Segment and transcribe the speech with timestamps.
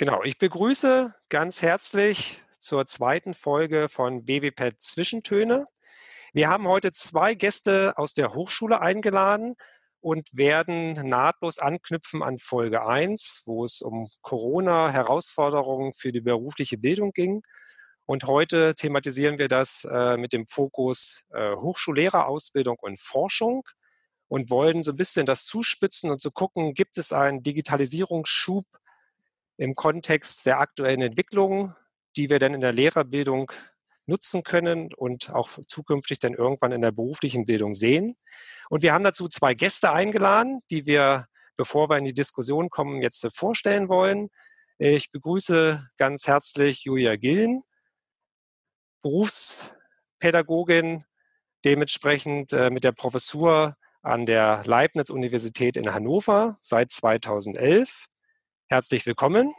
[0.00, 5.66] Genau, ich begrüße ganz herzlich zur zweiten Folge von BBPAD Zwischentöne.
[6.32, 9.56] Wir haben heute zwei Gäste aus der Hochschule eingeladen
[10.00, 17.12] und werden nahtlos anknüpfen an Folge 1, wo es um Corona-Herausforderungen für die berufliche Bildung
[17.12, 17.42] ging.
[18.06, 23.68] Und heute thematisieren wir das äh, mit dem Fokus äh, Hochschullehrerausbildung und Forschung
[24.28, 28.64] und wollen so ein bisschen das zuspitzen und zu so gucken, gibt es einen Digitalisierungsschub
[29.60, 31.76] im Kontext der aktuellen Entwicklungen,
[32.16, 33.52] die wir dann in der Lehrerbildung
[34.06, 38.16] nutzen können und auch zukünftig dann irgendwann in der beruflichen Bildung sehen.
[38.70, 41.26] Und wir haben dazu zwei Gäste eingeladen, die wir,
[41.58, 44.30] bevor wir in die Diskussion kommen, jetzt vorstellen wollen.
[44.78, 47.62] Ich begrüße ganz herzlich Julia Gillen,
[49.02, 51.04] Berufspädagogin,
[51.66, 58.06] dementsprechend äh, mit der Professur an der Leibniz-Universität in Hannover seit 2011.
[58.72, 59.52] Herzlich willkommen.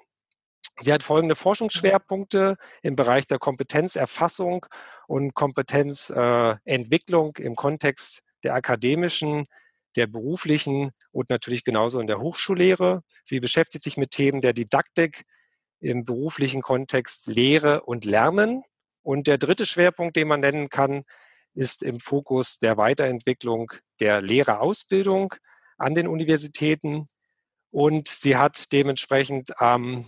[0.79, 4.65] Sie hat folgende Forschungsschwerpunkte im Bereich der Kompetenzerfassung
[5.05, 9.47] und Kompetenzentwicklung äh, im Kontext der akademischen,
[9.97, 13.01] der beruflichen und natürlich genauso in der Hochschullehre.
[13.25, 15.25] Sie beschäftigt sich mit Themen der Didaktik
[15.81, 18.63] im beruflichen Kontext Lehre und Lernen.
[19.01, 21.03] Und der dritte Schwerpunkt, den man nennen kann,
[21.53, 25.35] ist im Fokus der Weiterentwicklung der Lehrerausbildung
[25.77, 27.07] an den Universitäten.
[27.71, 30.05] Und sie hat dementsprechend am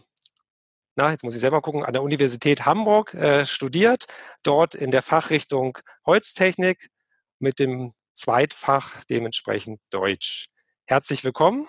[0.95, 4.05] na, jetzt muss ich selber gucken, an der Universität Hamburg äh, studiert,
[4.43, 6.91] dort in der Fachrichtung Holztechnik
[7.39, 10.49] mit dem Zweitfach dementsprechend Deutsch.
[10.85, 11.65] Herzlich willkommen.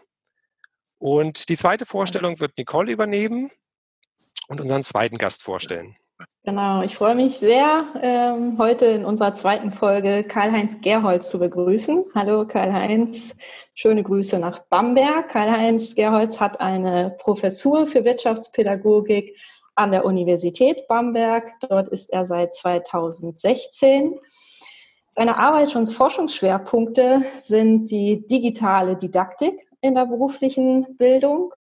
[0.98, 3.50] Und die zweite Vorstellung wird Nicole übernehmen
[4.48, 5.96] und unseren zweiten Gast vorstellen.
[6.46, 12.04] Genau, ich freue mich sehr, ähm, heute in unserer zweiten Folge Karl-Heinz Gerholz zu begrüßen.
[12.14, 13.38] Hallo Karl-Heinz,
[13.74, 15.30] schöne Grüße nach Bamberg.
[15.30, 19.34] Karl-Heinz Gerholz hat eine Professur für Wirtschaftspädagogik
[19.74, 21.50] an der Universität Bamberg.
[21.66, 24.12] Dort ist er seit 2016.
[25.08, 31.54] Seine Arbeit und Forschungsschwerpunkte sind die digitale Didaktik in der beruflichen Bildung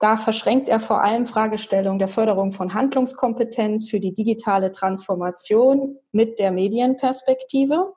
[0.00, 6.38] da verschränkt er vor allem Fragestellungen der Förderung von Handlungskompetenz für die digitale Transformation mit
[6.38, 7.92] der Medienperspektive.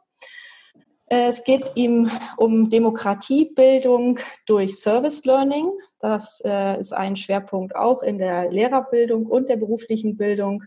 [1.07, 5.71] Es geht ihm um Demokratiebildung durch Service Learning.
[5.99, 10.63] Das äh, ist ein Schwerpunkt auch in der Lehrerbildung und der beruflichen Bildung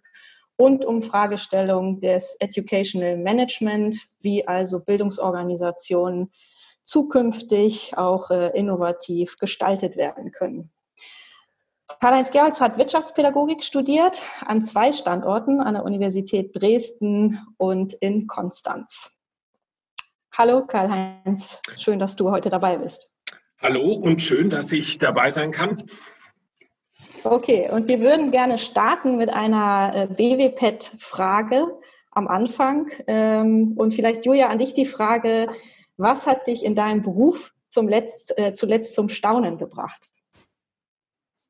[0.57, 6.33] und um Fragestellungen des Educational Management, wie also Bildungsorganisationen
[6.83, 10.71] zukünftig auch äh, innovativ gestaltet werden können.
[12.01, 19.19] Karl-Heinz Gerholz hat Wirtschaftspädagogik studiert an zwei Standorten, an der Universität Dresden und in Konstanz.
[20.33, 23.15] Hallo Karl-Heinz, schön, dass du heute dabei bist.
[23.61, 25.85] Hallo und schön, dass ich dabei sein kann.
[27.25, 31.67] Okay, und wir würden gerne starten mit einer äh, BWPET-Frage
[32.11, 32.91] am Anfang.
[33.07, 35.49] Ähm, und vielleicht, Julia, an dich die Frage,
[35.97, 40.11] was hat dich in deinem Beruf zum Letzt, äh, zuletzt zum Staunen gebracht?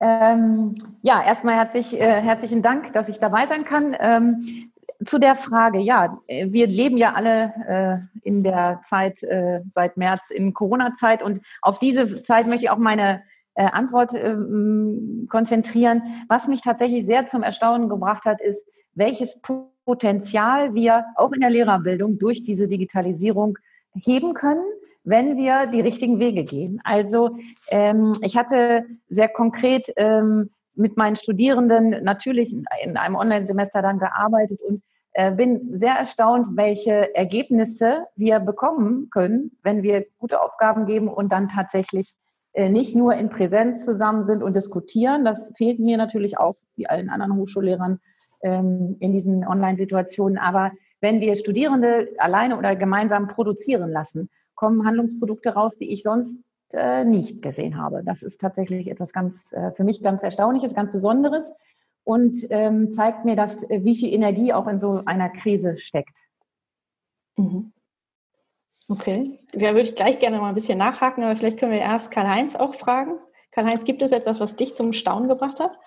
[0.00, 3.96] Ähm, ja, erstmal herzlich, äh, herzlichen Dank, dass ich dabei sein kann.
[3.98, 4.72] Ähm,
[5.04, 7.52] zu der Frage, ja, wir leben ja alle
[8.14, 12.70] äh, in der Zeit äh, seit März in Corona-Zeit und auf diese Zeit möchte ich
[12.70, 13.22] auch meine
[13.54, 16.02] äh, Antwort ähm, konzentrieren.
[16.28, 19.40] Was mich tatsächlich sehr zum Erstaunen gebracht hat, ist, welches
[19.84, 23.58] Potenzial wir auch in der Lehrerbildung durch diese Digitalisierung
[23.94, 24.64] heben können
[25.06, 26.80] wenn wir die richtigen Wege gehen.
[26.84, 27.38] Also
[27.70, 34.60] ähm, ich hatte sehr konkret ähm, mit meinen Studierenden natürlich in einem Online-Semester dann gearbeitet
[34.60, 41.08] und äh, bin sehr erstaunt, welche Ergebnisse wir bekommen können, wenn wir gute Aufgaben geben
[41.08, 42.14] und dann tatsächlich
[42.52, 45.24] äh, nicht nur in Präsenz zusammen sind und diskutieren.
[45.24, 48.00] Das fehlt mir natürlich auch, wie allen anderen Hochschullehrern,
[48.42, 50.36] ähm, in diesen Online-Situationen.
[50.36, 56.36] Aber wenn wir Studierende alleine oder gemeinsam produzieren lassen kommen Handlungsprodukte raus, die ich sonst
[56.72, 58.02] äh, nicht gesehen habe.
[58.04, 61.52] Das ist tatsächlich etwas ganz, äh, für mich ganz Erstaunliches, ganz Besonderes
[62.02, 66.18] und ähm, zeigt mir, dass, äh, wie viel Energie auch in so einer Krise steckt.
[67.36, 67.72] Mhm.
[68.88, 72.10] Okay, da würde ich gleich gerne mal ein bisschen nachhaken, aber vielleicht können wir erst
[72.12, 73.18] Karl-Heinz auch fragen.
[73.56, 75.78] Karl-Heinz, gibt es etwas, was dich zum Staunen gebracht hat?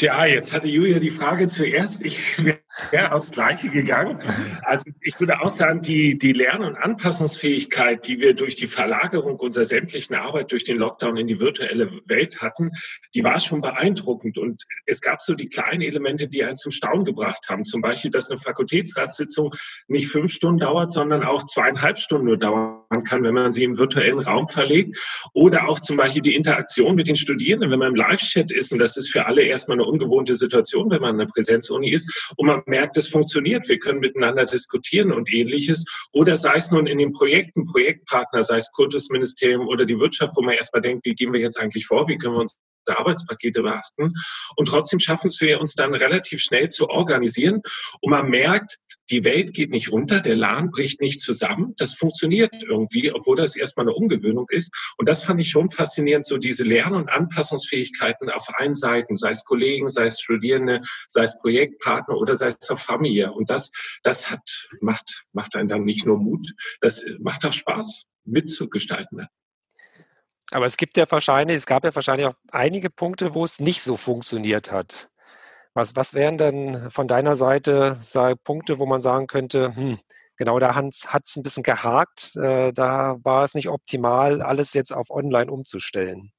[0.00, 2.02] Ja, jetzt hatte Julia die Frage zuerst.
[2.02, 2.42] Ich
[2.90, 4.18] wäre aufs Gleiche gegangen.
[4.62, 9.38] Also ich würde auch sagen, die, die Lern- und Anpassungsfähigkeit, die wir durch die Verlagerung
[9.38, 12.70] unserer sämtlichen Arbeit durch den Lockdown in die virtuelle Welt hatten,
[13.14, 14.38] die war schon beeindruckend.
[14.38, 17.66] Und es gab so die kleinen Elemente, die einen zum Staunen gebracht haben.
[17.66, 19.54] Zum Beispiel, dass eine Fakultätsratssitzung
[19.86, 23.64] nicht fünf Stunden dauert, sondern auch zweieinhalb Stunden nur dauern sparen kann, wenn man sie
[23.64, 24.96] im virtuellen Raum verlegt.
[25.34, 28.72] Oder auch zum Beispiel die Interaktion mit den Studierenden, wenn man im Live-Chat ist.
[28.72, 32.32] Und das ist für alle erstmal eine ungewohnte Situation, wenn man in der Präsenzuni ist.
[32.36, 33.68] Und man merkt, es funktioniert.
[33.68, 35.84] Wir können miteinander diskutieren und ähnliches.
[36.12, 40.42] Oder sei es nun in den Projekten, Projektpartner, sei es Kultusministerium oder die Wirtschaft, wo
[40.42, 42.08] man erstmal denkt, wie gehen wir jetzt eigentlich vor?
[42.08, 42.60] Wie können wir uns
[42.96, 44.14] Arbeitspakete beachten.
[44.56, 47.60] Und trotzdem schaffen wir uns dann relativ schnell zu organisieren.
[48.00, 48.78] Und man merkt,
[49.10, 51.74] die Welt geht nicht unter, der Lahn bricht nicht zusammen.
[51.76, 54.70] Das funktioniert irgendwie, obwohl das erstmal eine Umgewöhnung ist.
[54.96, 59.30] Und das fand ich schon faszinierend, so diese Lern- und Anpassungsfähigkeiten auf allen Seiten, sei
[59.30, 63.32] es Kollegen, sei es Studierende, sei es Projektpartner oder sei es auch Familie.
[63.32, 63.70] Und das,
[64.02, 69.26] das hat, macht, macht einen dann nicht nur Mut, das macht auch Spaß mitzugestalten.
[70.52, 73.82] Aber es gibt ja wahrscheinlich, es gab ja wahrscheinlich auch einige Punkte, wo es nicht
[73.82, 75.10] so funktioniert hat.
[75.78, 79.96] Was, was wären denn von deiner Seite sag, Punkte, wo man sagen könnte, hm,
[80.36, 84.92] genau da hat es ein bisschen gehakt, äh, da war es nicht optimal, alles jetzt
[84.92, 86.32] auf online umzustellen?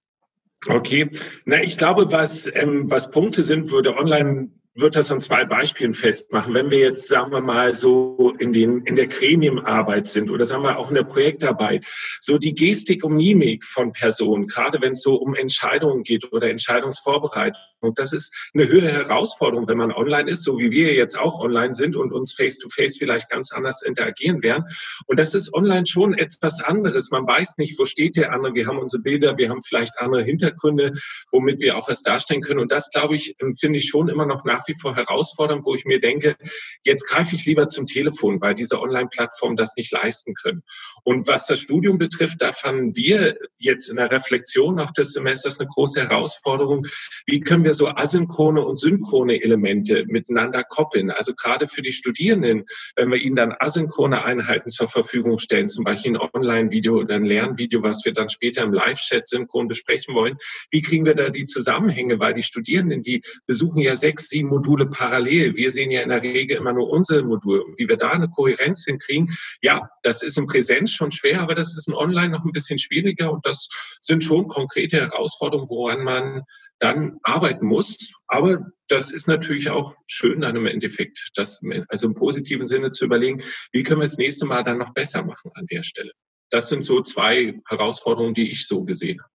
[0.67, 1.09] Okay,
[1.45, 4.49] na ich glaube, was, ähm, was Punkte sind, würde online
[4.81, 6.53] würde das an zwei Beispielen festmachen.
[6.53, 10.63] Wenn wir jetzt, sagen wir mal, so in, den, in der Gremiumarbeit sind oder sagen
[10.63, 11.85] wir auch in der Projektarbeit,
[12.19, 16.49] so die Gestik und Mimik von Personen, gerade wenn es so um Entscheidungen geht oder
[16.49, 21.17] Entscheidungsvorbereitung, und das ist eine höhere Herausforderung, wenn man online ist, so wie wir jetzt
[21.17, 24.65] auch online sind und uns face-to-face -face vielleicht ganz anders interagieren werden.
[25.05, 27.09] Und das ist online schon etwas anderes.
[27.11, 28.53] Man weiß nicht, wo steht der andere.
[28.53, 30.93] Wir haben unsere Bilder, wir haben vielleicht andere Hintergründe,
[31.31, 32.59] womit wir auch was darstellen können.
[32.59, 35.85] Und das, glaube ich, finde ich schon immer noch nach wie vor herausfordernd, wo ich
[35.85, 36.35] mir denke,
[36.83, 40.63] jetzt greife ich lieber zum Telefon, weil diese Online-Plattformen das nicht leisten können.
[41.03, 45.59] Und was das Studium betrifft, da fanden wir jetzt in der Reflexion auch des Semesters
[45.59, 46.85] eine große Herausforderung.
[47.25, 51.11] Wie können wir so asynchrone und synchrone Elemente miteinander koppeln?
[51.11, 55.83] Also gerade für die Studierenden, wenn wir ihnen dann asynchrone Einheiten zur Verfügung stellen, zum
[55.83, 60.37] Beispiel ein Online-Video oder ein Lernvideo, was wir dann später im Live-Chat synchron besprechen wollen,
[60.71, 62.19] wie kriegen wir da die Zusammenhänge?
[62.19, 65.55] Weil die Studierenden, die besuchen ja sechs, sieben Module parallel.
[65.55, 67.63] Wir sehen ja in der Regel immer nur unsere Module.
[67.77, 71.75] Wie wir da eine Kohärenz hinkriegen, ja, das ist im Präsenz schon schwer, aber das
[71.75, 73.67] ist in Online noch ein bisschen schwieriger und das
[74.01, 76.43] sind schon konkrete Herausforderungen, woran man
[76.79, 78.11] dann arbeiten muss.
[78.27, 83.05] Aber das ist natürlich auch schön dann im Endeffekt, das also im positiven Sinne zu
[83.05, 83.41] überlegen,
[83.71, 86.11] wie können wir das nächste Mal dann noch besser machen an der Stelle.
[86.49, 89.31] Das sind so zwei Herausforderungen, die ich so gesehen habe.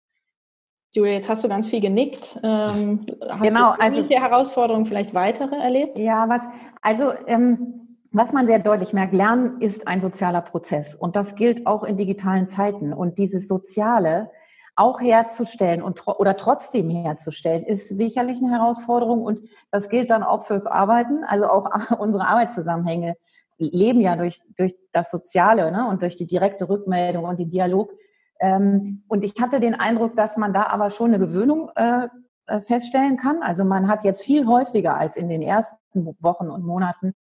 [0.92, 2.38] Julia, jetzt hast du ganz viel genickt.
[2.42, 5.98] Ähm, hast genau, du also Herausforderungen vielleicht weitere erlebt?
[5.98, 6.42] Ja, was
[6.82, 7.80] also ähm,
[8.12, 11.96] was man sehr deutlich merkt, Lernen ist ein sozialer Prozess und das gilt auch in
[11.96, 12.92] digitalen Zeiten.
[12.92, 14.30] Und dieses Soziale
[14.80, 19.40] auch herzustellen und oder trotzdem herzustellen, ist sicherlich eine Herausforderung und
[19.70, 21.24] das gilt dann auch fürs Arbeiten.
[21.24, 21.68] Also auch
[21.98, 23.16] unsere Arbeitszusammenhänge
[23.58, 27.92] leben ja durch, durch das Soziale ne, und durch die direkte Rückmeldung und den Dialog
[28.40, 32.08] ähm, und ich hatte den Eindruck, dass man da aber schon eine Gewöhnung äh,
[32.46, 33.42] äh, feststellen kann.
[33.42, 37.12] Also man hat jetzt viel häufiger als in den ersten Wochen und Monaten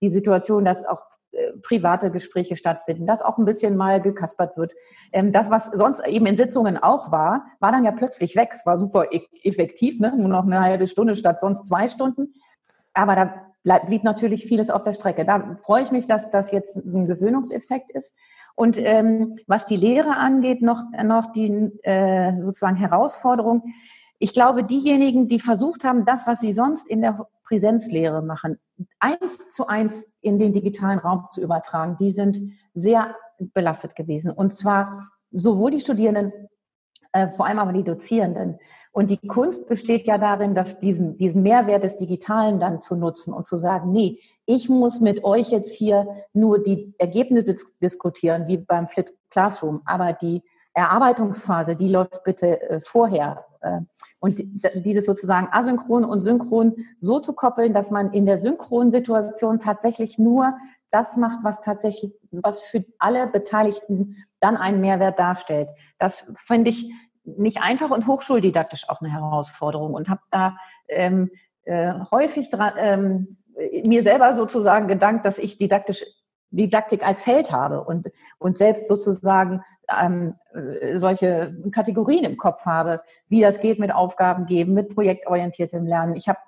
[0.00, 1.02] die Situation, dass auch
[1.32, 4.74] äh, private Gespräche stattfinden, dass auch ein bisschen mal gekaspert wird.
[5.12, 8.50] Ähm, das, was sonst eben in Sitzungen auch war, war dann ja plötzlich weg.
[8.52, 10.14] Es war super e-, effektiv, ne?
[10.16, 12.34] nur noch eine halbe Stunde statt sonst zwei Stunden.
[12.94, 15.24] Aber da blieb natürlich vieles auf der Strecke.
[15.24, 18.14] Da freue ich mich, dass das jetzt ein Gewöhnungseffekt ist.
[18.54, 21.50] Und ähm, was die Lehre angeht, noch, noch die
[21.82, 23.64] äh, sozusagen Herausforderung.
[24.18, 28.58] Ich glaube, diejenigen, die versucht haben, das, was sie sonst in der Präsenzlehre machen,
[28.98, 32.38] eins zu eins in den digitalen Raum zu übertragen, die sind
[32.74, 34.30] sehr belastet gewesen.
[34.30, 36.32] Und zwar sowohl die Studierenden
[37.16, 38.58] äh, vor allem aber die Dozierenden.
[38.92, 43.32] Und die Kunst besteht ja darin, dass diesen, diesen Mehrwert des Digitalen dann zu nutzen
[43.32, 48.46] und zu sagen, nee, ich muss mit euch jetzt hier nur die Ergebnisse dis diskutieren,
[48.48, 50.42] wie beim Flip Classroom, aber die
[50.74, 53.46] Erarbeitungsphase, die läuft bitte äh, vorher.
[53.66, 53.80] Äh,
[54.20, 54.42] und
[54.74, 60.18] dieses sozusagen asynchron und synchron so zu koppeln, dass man in der synchronen Situation tatsächlich
[60.18, 60.54] nur
[60.90, 65.68] das macht, was tatsächlich, was für alle Beteiligten dann einen Mehrwert darstellt.
[65.98, 66.90] Das finde ich
[67.24, 70.56] nicht einfach und hochschuldidaktisch auch eine Herausforderung und habe da
[70.88, 71.30] ähm,
[71.64, 73.36] äh, häufig dran, ähm,
[73.84, 76.04] mir selber sozusagen gedankt, dass ich didaktisch
[76.50, 79.62] Didaktik als Feld habe und, und selbst sozusagen
[80.00, 85.86] ähm, äh, solche Kategorien im Kopf habe, wie das geht mit Aufgaben geben, mit projektorientiertem
[85.86, 86.14] Lernen.
[86.14, 86.38] Ich habe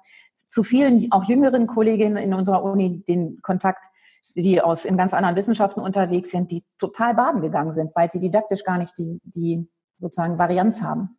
[0.46, 3.84] zu vielen, auch jüngeren Kolleginnen in unserer Uni den Kontakt,
[4.34, 8.20] die aus in ganz anderen Wissenschaften unterwegs sind, die total baden gegangen sind, weil sie
[8.20, 11.16] didaktisch gar nicht die, die sozusagen Varianz haben.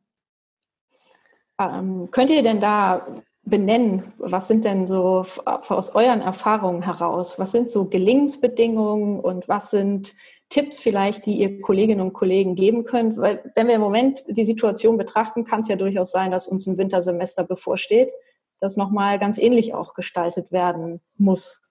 [1.59, 3.05] Ähm, könnt ihr denn da
[3.43, 9.71] benennen, was sind denn so aus euren Erfahrungen heraus, was sind so Gelingensbedingungen und was
[9.71, 10.13] sind
[10.49, 13.17] Tipps vielleicht, die ihr Kolleginnen und Kollegen geben könnt?
[13.17, 16.67] Weil wenn wir im Moment die Situation betrachten, kann es ja durchaus sein, dass uns
[16.67, 18.11] ein Wintersemester bevorsteht,
[18.59, 21.61] das nochmal ganz ähnlich auch gestaltet werden muss.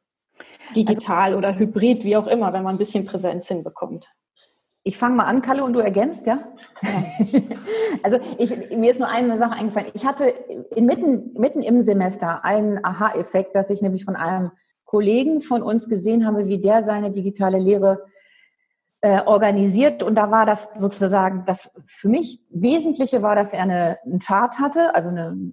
[0.76, 4.08] Digital also, oder hybrid, wie auch immer, wenn man ein bisschen Präsenz hinbekommt.
[4.84, 6.38] Ich fange mal an, Kalle, und du ergänzt, ja?
[6.82, 7.40] ja.
[8.02, 9.90] also ich, mir ist nur eine Sache eingefallen.
[9.92, 10.32] Ich hatte
[10.78, 14.52] mitten, mitten im Semester einen Aha-Effekt, dass ich nämlich von einem
[14.84, 18.06] Kollegen von uns gesehen habe, wie der seine digitale Lehre
[19.00, 20.02] äh, organisiert.
[20.02, 24.58] Und da war das sozusagen, das für mich Wesentliche war, dass er eine, einen Chart
[24.58, 25.52] hatte, also eine,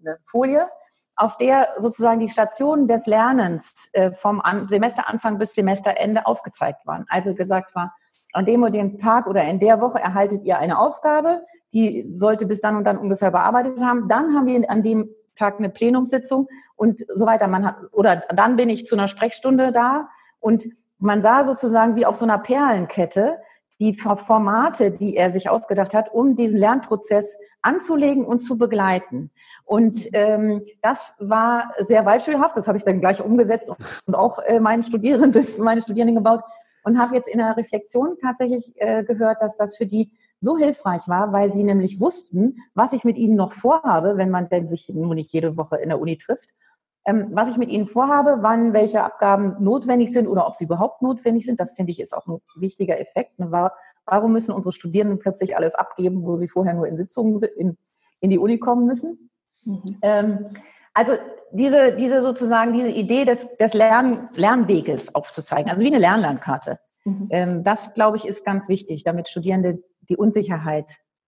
[0.00, 0.68] eine Folie,
[1.16, 7.06] auf der sozusagen die Stationen des Lernens äh, vom An Semesteranfang bis Semesterende aufgezeigt waren.
[7.08, 7.94] Also gesagt war,
[8.32, 11.42] an dem und dem Tag oder in der Woche erhaltet ihr eine Aufgabe,
[11.72, 14.08] die sollte bis dann und dann ungefähr bearbeitet haben.
[14.08, 17.48] Dann haben wir an dem Tag eine Plenumssitzung und so weiter.
[17.48, 20.08] Man hat, oder dann bin ich zu einer Sprechstunde da
[20.40, 20.64] und
[20.98, 23.38] man sah sozusagen wie auf so einer Perlenkette
[23.80, 29.30] die Formate, die er sich ausgedacht hat, um diesen Lernprozess anzulegen und zu begleiten.
[29.64, 32.56] Und ähm, das war sehr beispielhaft.
[32.56, 33.70] Das habe ich dann gleich umgesetzt
[34.06, 36.42] und auch äh, meinen Studierenden, meine Studierenden gebaut
[36.84, 41.08] und habe jetzt in der Reflexion tatsächlich äh, gehört, dass das für die so hilfreich
[41.08, 44.88] war, weil sie nämlich wussten, was ich mit ihnen noch vorhabe, wenn man denn sich
[44.88, 46.50] nur nicht jede Woche in der Uni trifft.
[47.06, 51.02] Ähm, was ich mit ihnen vorhabe, wann welche Abgaben notwendig sind oder ob sie überhaupt
[51.02, 53.38] notwendig sind, das finde ich ist auch ein wichtiger Effekt.
[53.38, 53.70] Ne?
[54.04, 57.78] Warum müssen unsere Studierenden plötzlich alles abgeben, wo sie vorher nur in Sitzungen in,
[58.20, 59.30] in die Uni kommen müssen?
[59.64, 59.98] Mhm.
[60.02, 60.46] Ähm,
[60.94, 61.12] also
[61.52, 66.80] diese, diese sozusagen, diese Idee des, des Lern, Lernweges aufzuzeigen, also wie eine Lernlandkarte.
[67.04, 67.28] Mhm.
[67.30, 70.90] Ähm, das, glaube ich, ist ganz wichtig, damit Studierende die Unsicherheit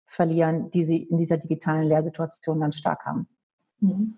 [0.05, 3.27] verlieren, die sie in dieser digitalen Lehrsituation dann stark haben.
[3.79, 4.17] Mhm.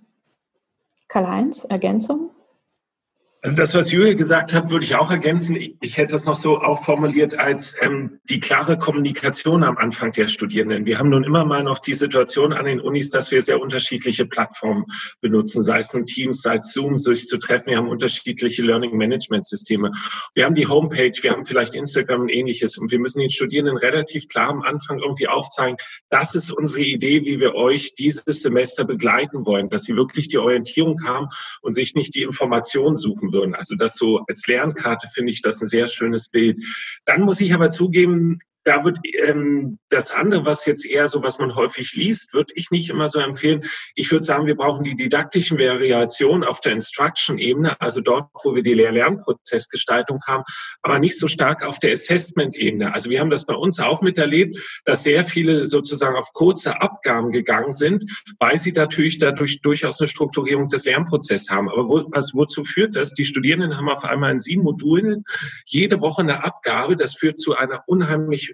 [1.09, 2.29] Karl-Heinz, Ergänzung?
[3.41, 5.55] Also das, was Julia gesagt hat, würde ich auch ergänzen.
[5.79, 10.27] Ich, hätte das noch so auch formuliert als ähm, die klare Kommunikation am Anfang der
[10.27, 10.85] Studierenden.
[10.85, 14.25] Wir haben nun immer mal noch die Situation an den Unis, dass wir sehr unterschiedliche
[14.25, 14.83] Plattformen
[15.21, 17.67] benutzen, sei es nun Teams, sei es Zoom, sich zu treffen.
[17.67, 19.91] Wir haben unterschiedliche Learning Management Systeme.
[20.35, 22.77] Wir haben die Homepage, wir haben vielleicht Instagram und ähnliches.
[22.77, 25.77] Und wir müssen den Studierenden relativ klar am Anfang irgendwie aufzeigen,
[26.09, 30.39] das ist unsere Idee, wie wir euch dieses Semester begleiten wollen, dass sie wirklich die
[30.39, 31.29] Orientierung haben
[31.61, 33.55] und sich nicht die Informationen suchen würden.
[33.55, 36.63] Also das so als Lernkarte finde ich das ein sehr schönes Bild.
[37.05, 41.39] Dann muss ich aber zugeben, da wird ähm, das andere, was jetzt eher so, was
[41.39, 43.63] man häufig liest, würde ich nicht immer so empfehlen.
[43.95, 48.63] Ich würde sagen, wir brauchen die didaktischen Variationen auf der Instruction-Ebene, also dort, wo wir
[48.63, 50.43] die Lehr-Lernprozessgestaltung haben,
[50.81, 52.93] aber nicht so stark auf der Assessment-Ebene.
[52.93, 57.31] Also wir haben das bei uns auch miterlebt, dass sehr viele sozusagen auf kurze Abgaben
[57.31, 58.03] gegangen sind,
[58.39, 61.69] weil sie natürlich dadurch durchaus eine Strukturierung des Lernprozesses haben.
[61.69, 63.13] Aber wo, also wozu führt das?
[63.13, 65.23] Die Studierenden haben auf einmal in sieben Modulen
[65.65, 66.95] jede Woche eine Abgabe.
[66.95, 67.83] Das führt zu einer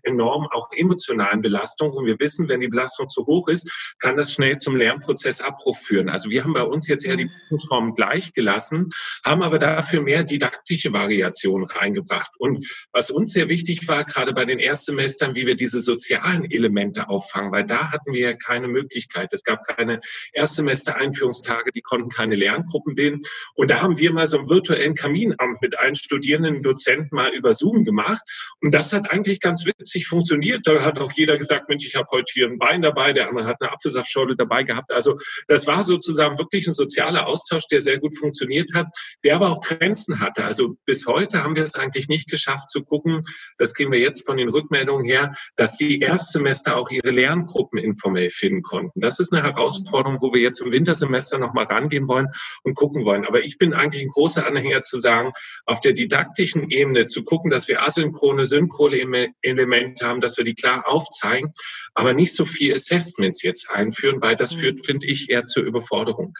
[0.04, 1.92] enorm auch emotionalen Belastung.
[1.92, 5.78] Und wir wissen, wenn die Belastung zu hoch ist, kann das schnell zum Lernprozess Abbruch
[5.78, 6.10] führen.
[6.10, 8.90] Also wir haben bei uns jetzt eher die Prüfungsformen gleich gelassen,
[9.24, 12.32] haben aber dafür mehr didaktische Variationen reingebracht.
[12.38, 17.10] Und was uns sehr wichtig war, gerade bei den Erstsemestern, wie wir diese sozialen Elemente
[17.10, 19.30] auffangen, weil da hatten wir ja keine Möglichkeit.
[19.32, 20.00] Es gab keine
[20.34, 23.22] Erstsemester-Einführungstage, die konnten keine Lerngruppen bilden.
[23.54, 27.54] Und da haben wir mal so einen virtuellen Kaminamt mit allen Studierenden, Dozenten mal über
[27.54, 28.22] Zoom gemacht.
[28.62, 30.66] Und das hat eigentlich ganz witzig witzig funktioniert.
[30.66, 33.46] Da hat auch jeder gesagt, Mensch, ich habe heute hier ein Bein dabei, der andere
[33.46, 34.92] hat eine Apfelsaftschorle dabei gehabt.
[34.92, 38.88] Also das war sozusagen wirklich ein sozialer Austausch, der sehr gut funktioniert hat,
[39.24, 40.44] der aber auch Grenzen hatte.
[40.44, 43.22] Also bis heute haben wir es eigentlich nicht geschafft zu gucken,
[43.60, 48.30] das gehen wir jetzt von den Rückmeldungen her, dass die Erstsemester auch ihre Lerngruppen informell
[48.30, 49.00] finden konnten.
[49.00, 52.28] Das ist eine Herausforderung, wo wir jetzt im Wintersemester nochmal rangehen wollen
[52.64, 53.26] und gucken wollen.
[53.26, 55.32] Aber ich bin eigentlich ein großer Anhänger zu sagen,
[55.66, 60.44] auf der didaktischen Ebene zu gucken, dass wir asynchrone, synchrone Elemente Instrument haben, dass wir
[60.44, 61.52] die klar aufzeigen,
[61.94, 64.60] aber nicht so viel Assessments jetzt einführen, weil das mhm.
[64.60, 66.34] führt, finde ich, eher zur Überforderung.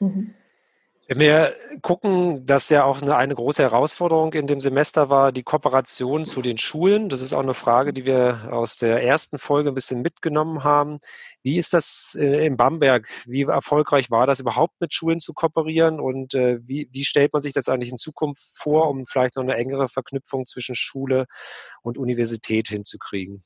[0.00, 0.34] Mhm.
[1.12, 5.42] Wenn wir gucken, dass ja auch eine, eine, große Herausforderung in dem Semester war, die
[5.42, 7.10] Kooperation zu den Schulen.
[7.10, 11.00] Das ist auch eine Frage, die wir aus der ersten Folge ein bisschen mitgenommen haben.
[11.42, 13.10] Wie ist das äh, in Bamberg?
[13.26, 16.00] Wie erfolgreich war das überhaupt mit Schulen zu kooperieren?
[16.00, 19.42] Und äh, wie, wie stellt man sich das eigentlich in Zukunft vor, um vielleicht noch
[19.42, 21.26] eine engere Verknüpfung zwischen Schule
[21.82, 23.42] und Universität hinzukriegen?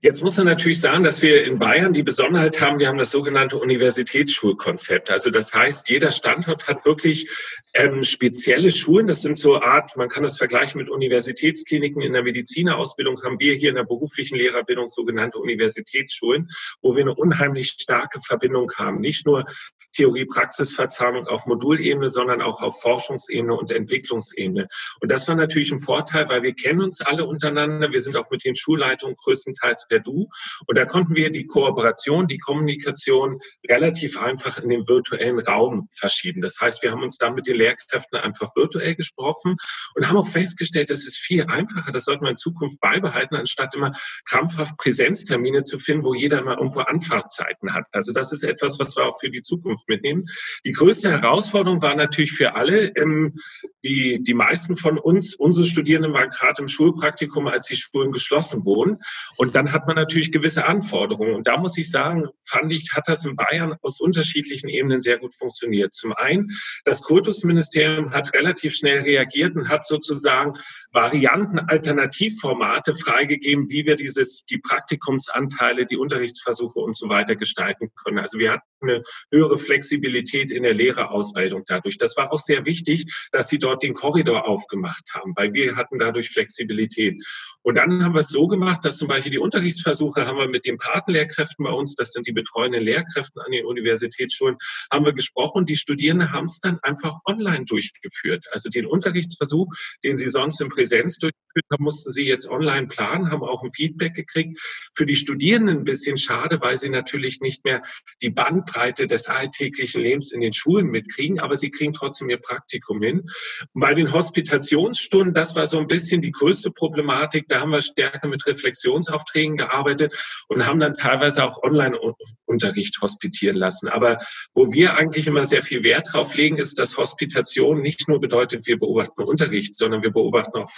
[0.00, 3.10] Jetzt muss man natürlich sagen, dass wir in Bayern die Besonderheit haben, wir haben das
[3.10, 5.10] sogenannte Universitätsschulkonzept.
[5.10, 7.28] Also das heißt, jeder Standort hat wirklich
[7.72, 9.06] ähm, spezielle Schulen.
[9.06, 12.02] Das sind so Art, man kann das vergleichen mit Universitätskliniken.
[12.02, 16.48] In der Medizinerausbildung haben wir hier in der beruflichen Lehrerbildung sogenannte Universitätsschulen,
[16.82, 19.00] wo wir eine unheimlich starke Verbindung haben.
[19.00, 19.46] Nicht nur
[19.94, 24.68] Theorie-Praxis-Verzahnung auf Modulebene, sondern auch auf Forschungsebene und Entwicklungsebene.
[25.00, 27.90] Und das war natürlich ein Vorteil, weil wir kennen uns alle untereinander.
[27.90, 30.28] Wir sind auch mit den Schulleitungen größtenteils per Du.
[30.66, 36.42] Und da konnten wir die Kooperation, die Kommunikation relativ einfach in den virtuellen Raum verschieben.
[36.42, 39.56] Das heißt, wir haben uns da mit den Lehrkräften einfach virtuell gesprochen
[39.94, 41.92] und haben auch festgestellt, das ist viel einfacher.
[41.92, 43.92] Das sollte man in Zukunft beibehalten, anstatt immer
[44.24, 47.84] krampfhaft Präsenztermine zu finden, wo jeder mal irgendwo Anfahrtzeiten hat.
[47.92, 50.24] Also das ist etwas, was wir auch für die Zukunft mitnehmen.
[50.64, 53.34] Die größte Herausforderung war natürlich für alle, ähm,
[53.82, 58.64] wie die meisten von uns, unsere Studierenden waren gerade im Schulpraktikum, als die Schulen geschlossen
[58.64, 58.98] wurden.
[59.36, 61.34] Und dann hat man natürlich gewisse Anforderungen.
[61.34, 65.18] Und da muss ich sagen, fand ich, hat das in Bayern aus unterschiedlichen Ebenen sehr
[65.18, 65.92] gut funktioniert.
[65.92, 66.50] Zum einen,
[66.84, 70.54] das Kultusministerium hat relativ schnell reagiert und hat sozusagen
[70.92, 78.18] Varianten, Alternativformate freigegeben, wie wir dieses, die Praktikumsanteile, die Unterrichtsversuche und so weiter gestalten können.
[78.18, 81.98] Also wir hatten eine höhere Flexibilität in der Lehrerausbildung dadurch.
[81.98, 85.98] Das war auch sehr wichtig, dass sie dort den Korridor aufgemacht haben, weil wir hatten
[85.98, 87.20] dadurch Flexibilität.
[87.62, 90.64] Und dann haben wir es so gemacht, dass zum Beispiel die Unterrichtsversuche haben wir mit
[90.64, 94.56] den Partnerlehrkräften bei uns, das sind die betreuenden Lehrkräften an den Universitätsschulen,
[94.92, 95.66] haben wir gesprochen.
[95.66, 98.46] Die Studierenden haben es dann einfach online durchgeführt.
[98.52, 99.72] Also den Unterrichtsversuch,
[100.04, 101.18] den sie sonst in Präsenz
[101.54, 104.58] durchgeführt haben, mussten sie jetzt online planen, haben auch ein Feedback gekriegt.
[104.94, 107.82] Für die Studierenden ein bisschen schade, weil sie natürlich nicht mehr
[108.22, 113.02] die Bandbreite des alltäglichen Lebens in den Schulen mitkriegen, aber sie kriegen trotzdem ihr Praktikum
[113.02, 113.28] hin.
[113.72, 117.48] Bei den Hospitationsstunden, das war so ein bisschen die größte Problematik.
[117.48, 120.14] Da haben wir stärker mit Reflexionsaufträgen gearbeitet
[120.48, 123.88] und haben dann teilweise auch Online-Unterricht hospitieren lassen.
[123.88, 124.18] Aber
[124.54, 128.66] wo wir eigentlich immer sehr viel Wert drauf legen, ist, dass Hospitation nicht nur bedeutet,
[128.66, 130.70] wir beobachten Unterricht, sondern wir beobachten auch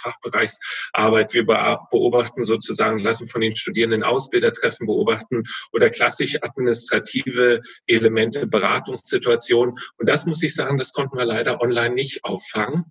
[0.67, 1.33] Fachbereichsarbeit.
[1.33, 9.75] Wir beobachten sozusagen, lassen von den Studierenden Ausbildertreffen beobachten oder klassisch administrative Elemente, Beratungssituationen.
[9.97, 12.85] Und das muss ich sagen, das konnten wir leider online nicht auffangen.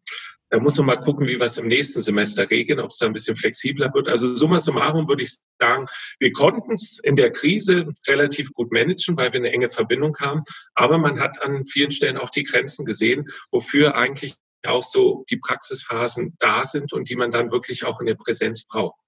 [0.49, 3.07] Da muss man mal gucken, wie wir es im nächsten Semester regeln, ob es da
[3.07, 4.09] ein bisschen flexibler wird.
[4.09, 5.87] Also summa summarum würde ich sagen,
[6.21, 10.45] wir konnten es in der Krise relativ gut managen, weil wir eine enge Verbindung haben.
[10.75, 14.37] Aber man hat an vielen Stellen auch die Grenzen gesehen, wofür eigentlich
[14.69, 18.67] auch so die Praxisphasen da sind und die man dann wirklich auch in der Präsenz
[18.67, 18.99] braucht.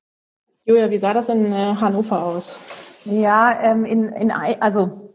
[0.64, 2.58] Julia, wie sah das in äh, Hannover aus?
[3.04, 5.14] Ja, ähm, in, in, also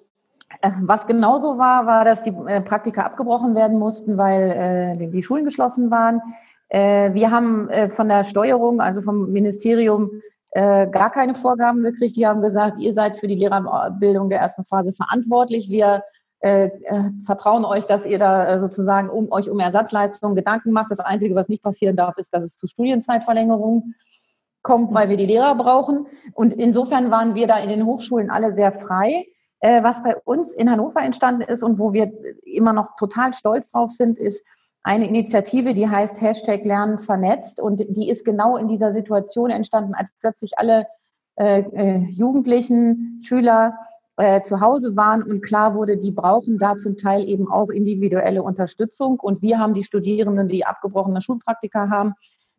[0.61, 5.23] äh, was genauso war, war, dass die äh, Praktika abgebrochen werden mussten, weil äh, die
[5.23, 6.21] Schulen geschlossen waren.
[6.71, 10.09] wir haben von der Steuerung, also vom Ministerium,
[10.55, 12.15] gar keine Vorgaben gekriegt.
[12.15, 15.69] Die haben gesagt, ihr seid für die Lehrerbildung der ersten Phase verantwortlich.
[15.69, 16.01] Wir
[17.23, 20.91] vertrauen euch, dass ihr da sozusagen um euch um Ersatzleistungen Gedanken macht.
[20.91, 23.95] Das Einzige, was nicht passieren darf, ist, dass es zu Studienzeitverlängerungen
[24.63, 26.07] kommt, weil wir die Lehrer brauchen.
[26.33, 29.27] Und insofern waren wir da in den Hochschulen alle sehr frei.
[29.59, 32.11] Äh, was bei uns in Hannover entstanden ist und wo wir
[32.43, 34.43] immer noch total stolz drauf sind, ist
[34.83, 37.61] eine Initiative, die heißt Hashtag Lernen vernetzt.
[37.61, 40.87] Und die ist genau in dieser Situation entstanden, als plötzlich alle
[41.35, 43.77] äh, äh, Jugendlichen, Schüler
[44.17, 48.43] äh, zu Hause waren und klar wurde, die brauchen da zum Teil eben auch individuelle
[48.43, 49.19] Unterstützung.
[49.19, 52.13] Und wir haben die Studierenden, die abgebrochene Schulpraktika haben.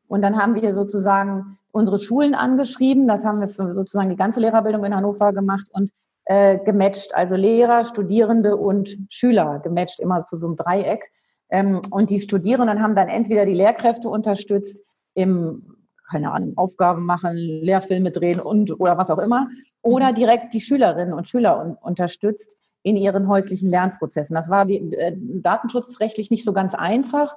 [0.09, 3.07] Und dann haben wir sozusagen unsere Schulen angeschrieben.
[3.07, 5.91] Das haben wir für sozusagen die ganze Lehrerbildung in Hannover gemacht und
[6.27, 11.05] äh, gematcht, also Lehrer, Studierende und Schüler gematcht, immer zu so einem Dreieck.
[11.51, 14.83] Ähm, und die Studierenden haben dann entweder die Lehrkräfte unterstützt
[15.15, 15.74] im,
[16.11, 19.49] keine Ahnung, Aufgaben machen, Lehrfilme drehen und oder was auch immer,
[19.83, 20.15] oder mhm.
[20.15, 24.35] direkt die Schülerinnen und Schüler un unterstützt in ihren häuslichen Lernprozessen.
[24.35, 27.37] Das war die, äh, datenschutzrechtlich nicht so ganz einfach,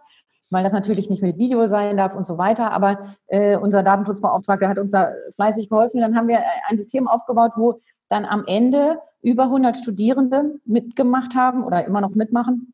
[0.49, 2.71] weil das natürlich nicht mit Video sein darf und so weiter.
[2.71, 6.01] Aber äh, unser Datenschutzbeauftragter hat uns da fleißig geholfen.
[6.01, 11.63] Dann haben wir ein System aufgebaut, wo dann am Ende über 100 Studierende mitgemacht haben
[11.63, 12.73] oder immer noch mitmachen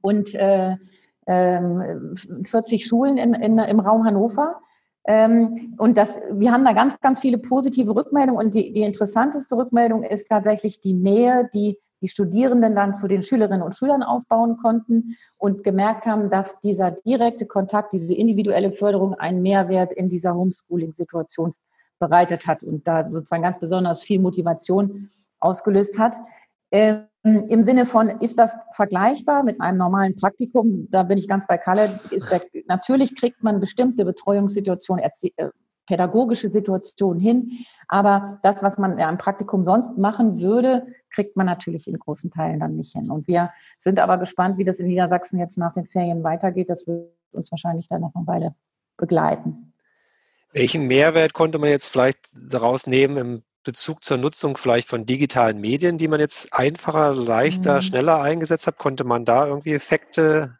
[0.00, 0.76] und äh,
[1.26, 1.60] äh,
[2.44, 4.60] 40 Schulen in, in, im Raum Hannover.
[5.06, 8.44] Ähm, und das, wir haben da ganz, ganz viele positive Rückmeldungen.
[8.44, 13.22] Und die, die interessanteste Rückmeldung ist tatsächlich die Nähe, die die Studierenden dann zu den
[13.22, 19.14] Schülerinnen und Schülern aufbauen konnten und gemerkt haben, dass dieser direkte Kontakt, diese individuelle Förderung
[19.14, 21.54] einen Mehrwert in dieser Homeschooling-Situation
[21.98, 25.08] bereitet hat und da sozusagen ganz besonders viel Motivation
[25.40, 26.16] ausgelöst hat.
[26.74, 30.88] Ähm, Im Sinne von, ist das vergleichbar mit einem normalen Praktikum?
[30.90, 32.00] Da bin ich ganz bei Kalle.
[32.10, 35.04] Der, natürlich kriegt man bestimmte Betreuungssituationen,
[35.36, 35.48] äh,
[35.86, 37.52] pädagogische Situationen hin,
[37.88, 42.30] aber das, was man ja im Praktikum sonst machen würde, kriegt man natürlich in großen
[42.30, 43.10] Teilen dann nicht hin.
[43.10, 46.70] Und wir sind aber gespannt, wie das in Niedersachsen jetzt nach den Ferien weitergeht.
[46.70, 48.54] Das wird uns wahrscheinlich dann noch eine Weile
[48.96, 49.72] begleiten.
[50.52, 52.18] Welchen Mehrwert konnte man jetzt vielleicht
[52.50, 57.76] daraus nehmen im Bezug zur Nutzung vielleicht von digitalen Medien, die man jetzt einfacher, leichter,
[57.76, 57.80] mhm.
[57.80, 58.78] schneller eingesetzt hat?
[58.78, 60.58] Konnte man da irgendwie Effekte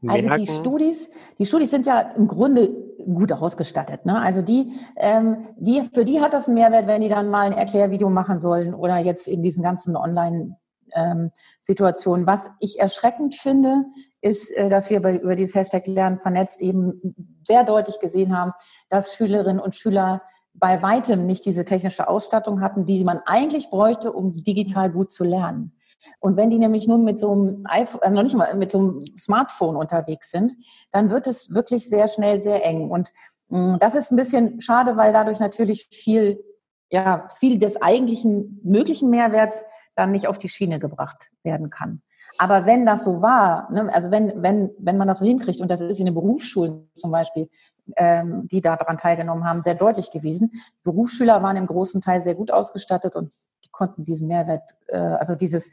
[0.00, 0.30] merken?
[0.30, 2.70] Also die Studis, die Studis sind ja im Grunde
[3.04, 4.06] gut ausgestattet.
[4.06, 4.20] Ne?
[4.20, 7.52] Also die, ähm, die, für die hat das einen Mehrwert, wenn die dann mal ein
[7.52, 10.56] Erklärvideo machen sollen oder jetzt in diesen ganzen Online-
[10.94, 12.26] ähm, Situationen.
[12.26, 13.84] Was ich erschreckend finde,
[14.20, 17.00] ist, äh, dass wir bei, über dieses Hashtag Lernen vernetzt eben
[17.44, 18.52] sehr deutlich gesehen haben,
[18.88, 20.22] dass Schülerinnen und Schüler
[20.54, 25.24] bei weitem nicht diese technische Ausstattung hatten, die man eigentlich bräuchte, um digital gut zu
[25.24, 25.76] lernen.
[26.20, 28.78] Und wenn die nämlich nur mit so einem iPhone, äh, noch nicht mal mit so
[28.78, 30.52] einem Smartphone unterwegs sind,
[30.90, 32.90] dann wird es wirklich sehr schnell sehr eng.
[32.90, 33.10] Und
[33.48, 36.42] mh, mm, das ist ein bisschen schade, weil dadurch natürlich viel,
[36.90, 39.64] ja, viel des eigentlichen möglichen Mehrwerts
[39.94, 42.02] dann nicht auf die Schiene gebracht werden kann.
[42.38, 45.70] Aber wenn das so war, ne, also wenn, wenn, wenn man das so hinkriegt, und
[45.70, 47.48] das ist in den Berufsschulen zum Beispiel,
[47.96, 50.50] ähm, die daran teilgenommen haben, sehr deutlich gewesen,
[50.82, 53.32] Berufsschüler waren im großen Teil sehr gut ausgestattet und
[53.64, 55.70] die konnten diesen Mehrwert, äh, also dieses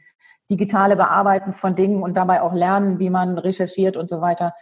[0.50, 4.54] digitale Bearbeiten von Dingen und dabei auch lernen, wie man recherchiert und so weiter,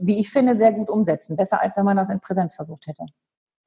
[0.00, 1.36] wie ich finde, sehr gut umsetzen.
[1.36, 3.04] Besser als wenn man das in Präsenz versucht hätte.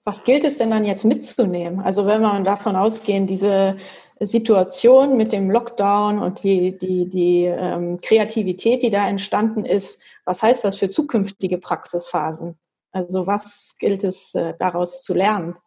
[0.07, 1.81] Was gilt es denn dann jetzt mitzunehmen?
[1.81, 3.75] Also wenn man davon ausgehen, diese
[4.21, 10.41] Situation mit dem Lockdown und die, die, die ähm, Kreativität, die da entstanden ist, was
[10.41, 12.57] heißt das für zukünftige Praxisphasen?
[12.93, 15.57] Also was gilt es äh, daraus zu lernen?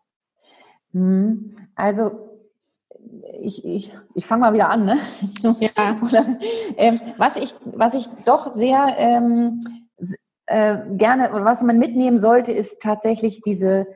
[0.92, 1.54] Mhm.
[1.74, 2.40] Also
[3.42, 4.86] ich, ich, ich fange mal wieder an.
[4.86, 4.98] Ne?
[5.60, 6.00] Ja.
[6.78, 9.60] ähm, was, ich, was ich doch sehr ähm,
[10.46, 13.86] äh, gerne oder was man mitnehmen sollte, ist tatsächlich diese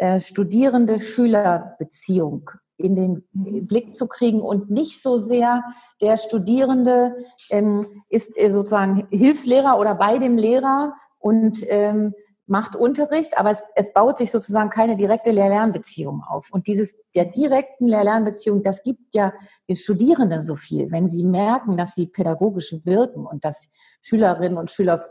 [0.00, 3.22] äh, Studierende-Schüler-Beziehung in den
[3.66, 5.62] Blick zu kriegen und nicht so sehr
[6.00, 7.18] der Studierende
[7.50, 12.14] ähm, ist äh, sozusagen Hilfslehrer oder bei dem Lehrer und ähm,
[12.46, 16.48] macht Unterricht, aber es, es baut sich sozusagen keine direkte Lehr-Lernbeziehung auf.
[16.50, 19.34] Und dieses der direkten Lehr-Lernbeziehung, das gibt ja
[19.68, 23.68] den Studierenden so viel, wenn sie merken, dass sie pädagogisch wirken und dass
[24.00, 25.04] Schülerinnen und Schüler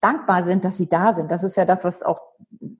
[0.00, 1.30] dankbar sind, dass sie da sind.
[1.30, 2.20] Das ist ja das, was auch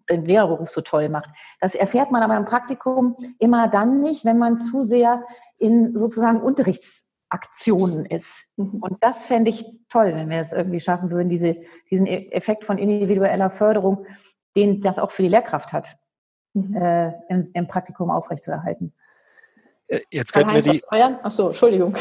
[0.08, 1.30] den Lehrerberuf so toll macht.
[1.60, 5.24] Das erfährt man aber im Praktikum immer dann nicht, wenn man zu sehr
[5.58, 8.46] in sozusagen Unterrichtsaktionen ist.
[8.56, 8.80] Mhm.
[8.80, 11.56] Und das fände ich toll, wenn wir es irgendwie schaffen würden, diese,
[11.90, 14.06] diesen e-, Effekt von individueller Förderung,
[14.56, 15.96] den das auch für die Lehrkraft hat,
[16.54, 16.74] mhm.
[16.76, 18.94] äh, im, im, Praktikum aufrechtzuerhalten.
[19.88, 20.82] Äh, jetzt könnten wir die.
[20.90, 21.94] Achso, Entschuldigung.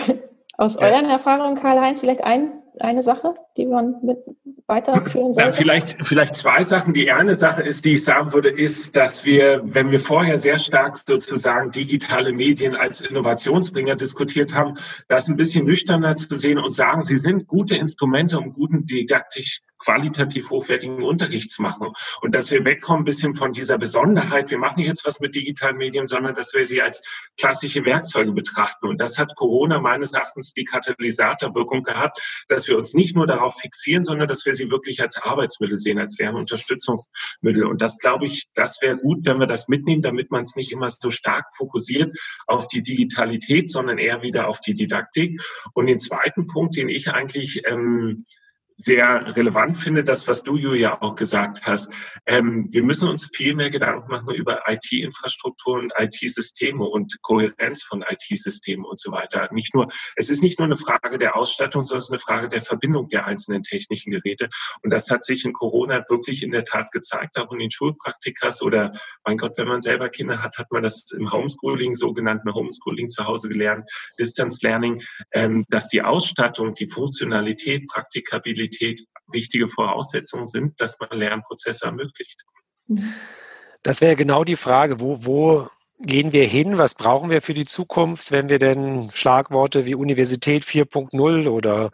[0.57, 4.17] Aus euren Erfahrungen, Karl-Heinz, vielleicht ein, eine Sache, die man mit
[4.67, 5.49] weiterführen sollte?
[5.49, 6.93] Ja, vielleicht, vielleicht zwei Sachen.
[6.93, 10.57] Die eine Sache ist, die ich sagen würde, ist, dass wir, wenn wir vorher sehr
[10.57, 16.73] stark sozusagen digitale Medien als Innovationsbringer diskutiert haben, das ein bisschen nüchterner zu sehen und
[16.73, 21.89] sagen, sie sind gute Instrumente, um guten didaktisch qualitativ hochwertigen Unterricht zu machen.
[22.21, 25.77] Und dass wir wegkommen ein bisschen von dieser Besonderheit, wir machen jetzt was mit digitalen
[25.77, 27.01] Medien, sondern dass wir sie als
[27.39, 28.87] klassische Werkzeuge betrachten.
[28.87, 33.57] Und das hat Corona meines Erachtens die Katalysatorwirkung gehabt, dass wir uns nicht nur darauf
[33.59, 37.65] fixieren, sondern dass wir sie wirklich als Arbeitsmittel sehen, als Lernunterstützungsmittel.
[37.65, 40.71] Und das glaube ich, das wäre gut, wenn wir das mitnehmen, damit man es nicht
[40.71, 45.41] immer so stark fokussiert auf die Digitalität, sondern eher wieder auf die Didaktik.
[45.73, 48.23] Und den zweiten Punkt, den ich eigentlich ähm,
[48.77, 51.93] sehr relevant finde, das, was du, Julia, auch gesagt hast.
[52.25, 58.03] Ähm, wir müssen uns viel mehr Gedanken machen über IT-Infrastruktur und IT-Systeme und Kohärenz von
[58.07, 59.47] IT-Systemen und so weiter.
[59.53, 62.49] Nicht nur, es ist nicht nur eine Frage der Ausstattung, sondern es ist eine Frage
[62.49, 64.49] der Verbindung der einzelnen technischen Geräte.
[64.81, 68.61] Und das hat sich in Corona wirklich in der Tat gezeigt, auch in den Schulpraktikas
[68.61, 68.91] oder,
[69.23, 73.25] mein Gott, wenn man selber Kinder hat, hat man das im Homeschooling, sogenannten Homeschooling zu
[73.25, 80.79] Hause gelernt, Distance Learning, ähm, dass die Ausstattung, die Funktionalität, Praktikabilität, Flexibilität wichtige Voraussetzungen sind,
[80.79, 82.43] dass man Lernprozesse ermöglicht.
[83.83, 85.67] Das wäre genau die Frage, wo, wo
[85.99, 86.77] gehen wir hin?
[86.77, 91.89] Was brauchen wir für die Zukunft, wenn wir denn Schlagworte wie Universität 4.0 oder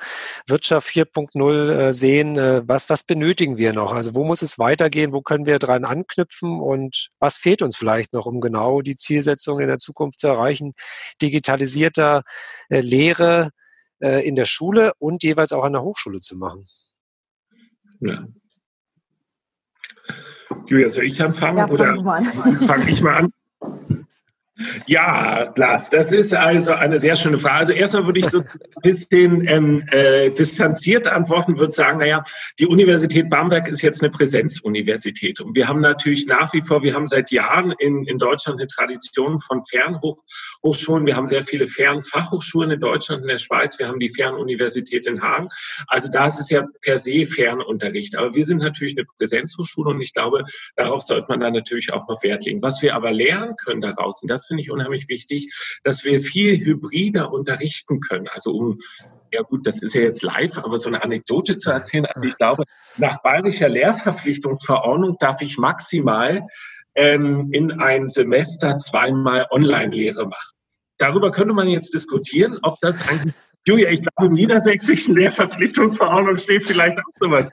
[0.47, 2.37] Wirtschaft 4.0 äh, sehen?
[2.37, 3.93] Äh, was, was benötigen wir noch?
[3.93, 5.13] Also wo muss es weitergehen?
[5.13, 6.59] Wo können wir dran anknüpfen?
[6.59, 10.73] Und was fehlt uns vielleicht noch, um genau die Zielsetzung in der Zukunft zu erreichen?
[11.21, 12.23] Digitalisierter
[12.69, 13.51] äh, Lehre,
[14.01, 16.67] äh, in der Schule und jeweils auch an der Hochschule zu machen.
[17.99, 18.27] Ja.
[20.67, 21.95] Julia, soll ich anfangen ja, oder
[22.65, 23.33] fange ich mal an?
[24.87, 27.57] Ja, Lars, das ist also eine sehr schöne Frage.
[27.57, 28.47] Also erstmal würde ich so ein
[28.81, 32.23] bisschen ähm, äh, distanziert antworten, würde sagen, naja,
[32.59, 35.41] die Universität Bamberg ist jetzt eine Präsenzuniversität.
[35.41, 38.67] Und wir haben natürlich nach wie vor, wir haben seit Jahren in, in Deutschland eine
[38.67, 41.05] Tradition von Fernhochschulen.
[41.05, 43.77] Wir haben sehr viele Fernfachhochschulen in Deutschland, in der Schweiz.
[43.79, 45.47] Wir haben die Fernuniversität in Hagen.
[45.87, 48.17] Also da ist es ja per se Fernunterricht.
[48.17, 50.43] Aber wir sind natürlich eine Präsenzhochschule und ich glaube,
[50.75, 52.61] darauf sollte man da natürlich auch noch Wert legen.
[52.61, 56.57] Was wir aber lernen können daraus, und das finde ich unheimlich wichtig, dass wir viel
[56.59, 58.27] hybrider unterrichten können.
[58.27, 58.79] Also um,
[59.31, 62.05] ja gut, das ist ja jetzt live, aber so eine Anekdote zu erzählen.
[62.05, 62.65] Also ich glaube,
[62.97, 66.45] nach bayerischer Lehrverpflichtungsverordnung darf ich maximal
[66.95, 70.57] ähm, in ein Semester zweimal Online-Lehre machen.
[70.97, 73.33] Darüber könnte man jetzt diskutieren, ob das eigentlich
[73.67, 77.51] Julia, ich glaube, im niedersächsischen Lehrverpflichtungsverordnung steht vielleicht auch sowas.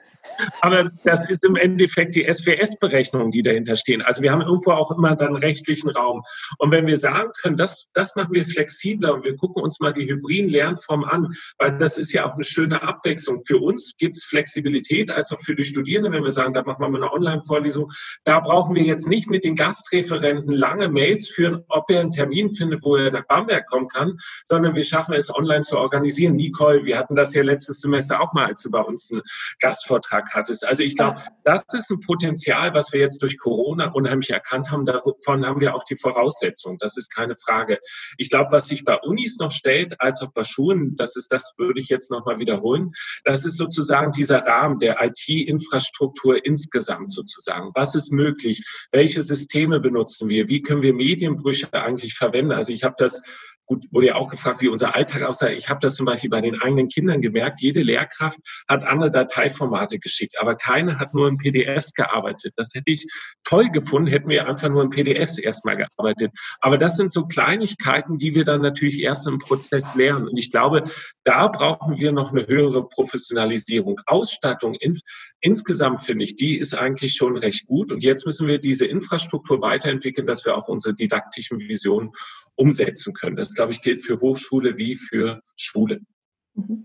[0.61, 4.01] Aber das ist im Endeffekt die SPS-Berechnung, die dahinter stehen.
[4.01, 6.23] Also wir haben irgendwo auch immer dann rechtlichen Raum.
[6.57, 9.93] Und wenn wir sagen können, das, das machen wir flexibler und wir gucken uns mal
[9.93, 13.43] die hybriden Lernformen an, weil das ist ja auch eine schöne Abwechslung.
[13.45, 16.89] Für uns gibt es Flexibilität, also für die Studierenden, wenn wir sagen, da machen wir
[16.89, 17.91] mal eine Online-Vorlesung,
[18.23, 22.49] da brauchen wir jetzt nicht mit den Gastreferenten lange Mails führen, ob er einen Termin
[22.49, 26.37] findet, wo er nach Bamberg kommen kann, sondern wir schaffen es online zu organisieren organisieren.
[26.37, 29.21] Nicole, wir hatten das ja letztes Semester auch mal, als du bei uns einen
[29.59, 30.65] Gastvortrag hattest.
[30.65, 34.85] Also ich glaube, das ist ein Potenzial, was wir jetzt durch Corona unheimlich erkannt haben.
[34.85, 36.77] Davon haben wir auch die Voraussetzung.
[36.79, 37.79] Das ist keine Frage.
[38.17, 41.53] Ich glaube, was sich bei Unis noch stellt, als auch bei Schulen, das ist, das
[41.57, 42.91] würde ich jetzt nochmal wiederholen.
[43.25, 47.71] Das ist sozusagen dieser Rahmen der IT-Infrastruktur insgesamt sozusagen.
[47.75, 48.63] Was ist möglich?
[48.91, 50.47] Welche Systeme benutzen wir?
[50.47, 52.53] Wie können wir Medienbrüche eigentlich verwenden?
[52.53, 53.21] Also ich habe das
[53.69, 55.49] Gut, wurde ja auch gefragt, wie unser Alltag aussah.
[55.49, 57.61] Ich habe das zum Beispiel bei den eigenen Kindern gemerkt.
[57.61, 62.53] Jede Lehrkraft hat andere Dateiformate geschickt, aber keine hat nur in PDFs gearbeitet.
[62.55, 63.05] Das hätte ich
[63.43, 66.31] toll gefunden, hätten wir einfach nur in PDFs erstmal gearbeitet.
[66.61, 70.27] Aber das sind so Kleinigkeiten, die wir dann natürlich erst im Prozess lernen.
[70.27, 70.81] Und ich glaube,
[71.23, 74.01] da brauchen wir noch eine höhere Professionalisierung.
[74.07, 74.97] Ausstattung in,
[75.41, 77.91] insgesamt finde ich, die ist eigentlich schon recht gut.
[77.91, 82.13] Und jetzt müssen wir diese Infrastruktur weiterentwickeln, dass wir auch unsere didaktischen Visionen
[82.59, 83.37] umsetzen können.
[83.37, 85.99] Das, glaube ich, gilt für Hochschule wie für Schule.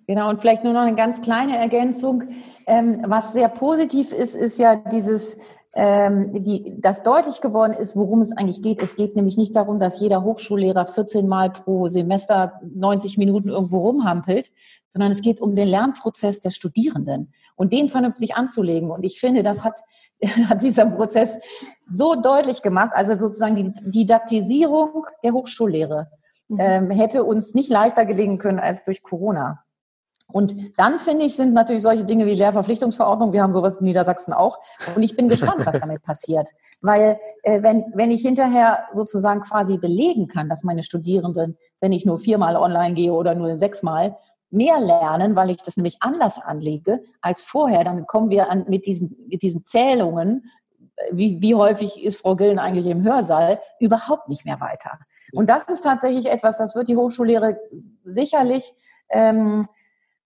[0.08, 2.24] Genau, und vielleicht nur noch eine ganz kleine Ergänzung.
[2.66, 5.38] Ähm, was sehr positiv ist, ist ja dieses,
[5.74, 8.82] ähm, die, das deutlich geworden ist, worum es eigentlich geht.
[8.82, 13.78] Es geht nämlich nicht darum, dass jeder Hochschullehrer 14 Mal pro Semester 90 Minuten irgendwo
[13.78, 14.50] rumhampelt,
[14.92, 18.90] sondern es geht um den Lernprozess der Studierenden und den vernünftig anzulegen.
[18.90, 19.80] Und ich finde, das hat
[20.48, 21.38] hat dieser Prozess
[21.90, 22.90] so deutlich gemacht.
[22.94, 26.10] Also sozusagen die Didaktisierung der Hochschullehre
[26.48, 26.59] mhm.
[26.61, 29.64] ähm, hätte uns nicht leichter gelingen können als durch Corona.
[30.33, 34.33] Und dann finde ich, sind natürlich solche Dinge wie Lehrverpflichtungsverordnung, wir haben sowas in Niedersachsen
[34.33, 34.59] auch.
[34.96, 36.48] Und ich bin gespannt, was damit passiert.
[36.80, 42.07] Weil äh, wenn, wenn ich hinterher sozusagen quasi belegen kann, dass meine Studierenden, wenn ich
[42.07, 44.16] nur viermal online gehe oder nur sechsmal,
[44.50, 47.85] mehr lernen, weil ich das nämlich anders anlege als vorher.
[47.85, 50.50] Dann kommen wir an, mit, diesen, mit diesen Zählungen,
[51.11, 55.00] wie, wie häufig ist Frau Gillen eigentlich im Hörsaal, überhaupt nicht mehr weiter.
[55.32, 57.58] Und das ist tatsächlich etwas, das wird die Hochschullehre
[58.04, 58.72] sicherlich
[59.10, 59.62] ähm,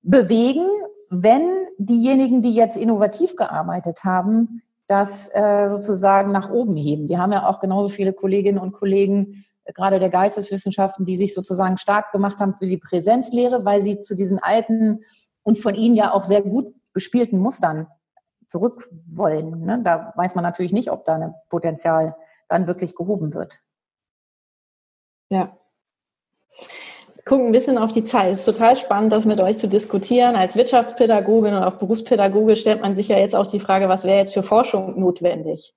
[0.02, 0.66] bewegen,
[1.11, 1.42] wenn
[1.78, 7.08] diejenigen, die jetzt innovativ gearbeitet haben, das äh, sozusagen nach oben heben.
[7.08, 11.76] Wir haben ja auch genauso viele Kolleginnen und Kollegen, gerade der Geisteswissenschaften, die sich sozusagen
[11.76, 15.00] stark gemacht haben für die Präsenzlehre, weil sie zu diesen alten
[15.42, 17.87] und von ihnen ja auch sehr gut bespielten Mustern
[18.48, 19.61] zurück wollen.
[19.61, 19.80] Ne?
[19.84, 22.16] Da weiß man natürlich nicht, ob da ein Potenzial
[22.48, 23.61] dann wirklich gehoben wird.
[25.31, 25.57] Ja.
[27.25, 28.33] Gucken ein bisschen auf die Zeit.
[28.33, 30.35] Es ist total spannend, das mit euch zu diskutieren.
[30.35, 34.17] Als Wirtschaftspädagogin und auch Berufspädagoge stellt man sich ja jetzt auch die Frage, was wäre
[34.17, 35.75] jetzt für Forschung notwendig?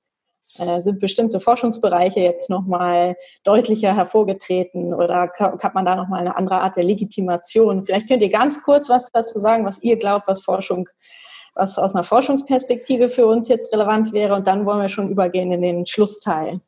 [0.57, 6.61] Äh, sind bestimmte Forschungsbereiche jetzt nochmal deutlicher hervorgetreten oder hat man da nochmal eine andere
[6.61, 7.83] Art der Legitimation?
[7.83, 10.87] Vielleicht könnt ihr ganz kurz was dazu sagen, was ihr glaubt, was Forschung,
[11.53, 15.51] was aus einer Forschungsperspektive für uns jetzt relevant wäre und dann wollen wir schon übergehen
[15.51, 16.61] in den Schlussteil.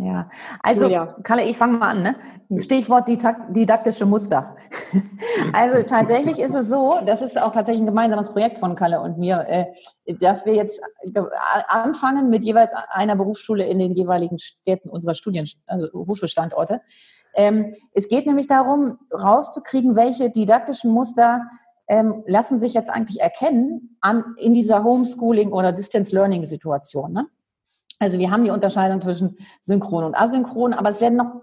[0.00, 0.30] Ja,
[0.62, 1.16] also Julia.
[1.22, 2.02] Kalle, ich fange mal an.
[2.02, 2.16] Ne?
[2.62, 4.56] Stichwort didaktische Muster.
[5.52, 9.18] also tatsächlich ist es so, das ist auch tatsächlich ein gemeinsames Projekt von Kalle und
[9.18, 9.66] mir, äh,
[10.20, 11.20] dass wir jetzt äh,
[11.68, 16.80] anfangen mit jeweils einer Berufsschule in den jeweiligen Städten unserer Studien, also Hochschulstandorte.
[17.34, 21.42] Ähm, es geht nämlich darum, rauszukriegen, welche didaktischen Muster
[21.88, 27.12] ähm, lassen sich jetzt eigentlich erkennen an, in dieser Homeschooling- oder Distance-Learning-Situation.
[27.12, 27.26] Ne?
[28.00, 31.42] Also wir haben die Unterscheidung zwischen synchron und asynchron, aber es werden noch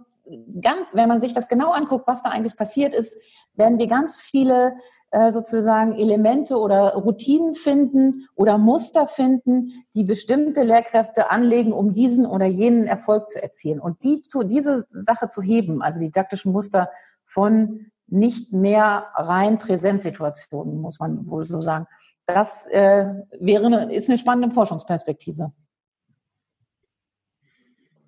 [0.61, 3.15] ganz, wenn man sich das genau anguckt, was da eigentlich passiert ist,
[3.53, 4.75] werden wir ganz viele
[5.11, 12.25] äh, sozusagen Elemente oder Routinen finden oder Muster finden, die bestimmte Lehrkräfte anlegen, um diesen
[12.25, 13.79] oder jenen Erfolg zu erzielen.
[13.79, 16.89] Und die zu, diese Sache zu heben, also die didaktischen Muster
[17.25, 21.87] von nicht mehr rein Präsenzsituationen, muss man wohl so sagen.
[22.25, 23.05] Das äh,
[23.39, 25.51] wäre eine, ist eine spannende Forschungsperspektive.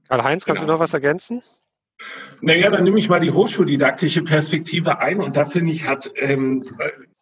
[0.09, 0.73] Karl-Heinz, kannst genau.
[0.73, 1.43] du noch was ergänzen?
[2.41, 6.63] Naja, dann nehme ich mal die hochschuldidaktische Perspektive ein und da finde ich, hat ähm,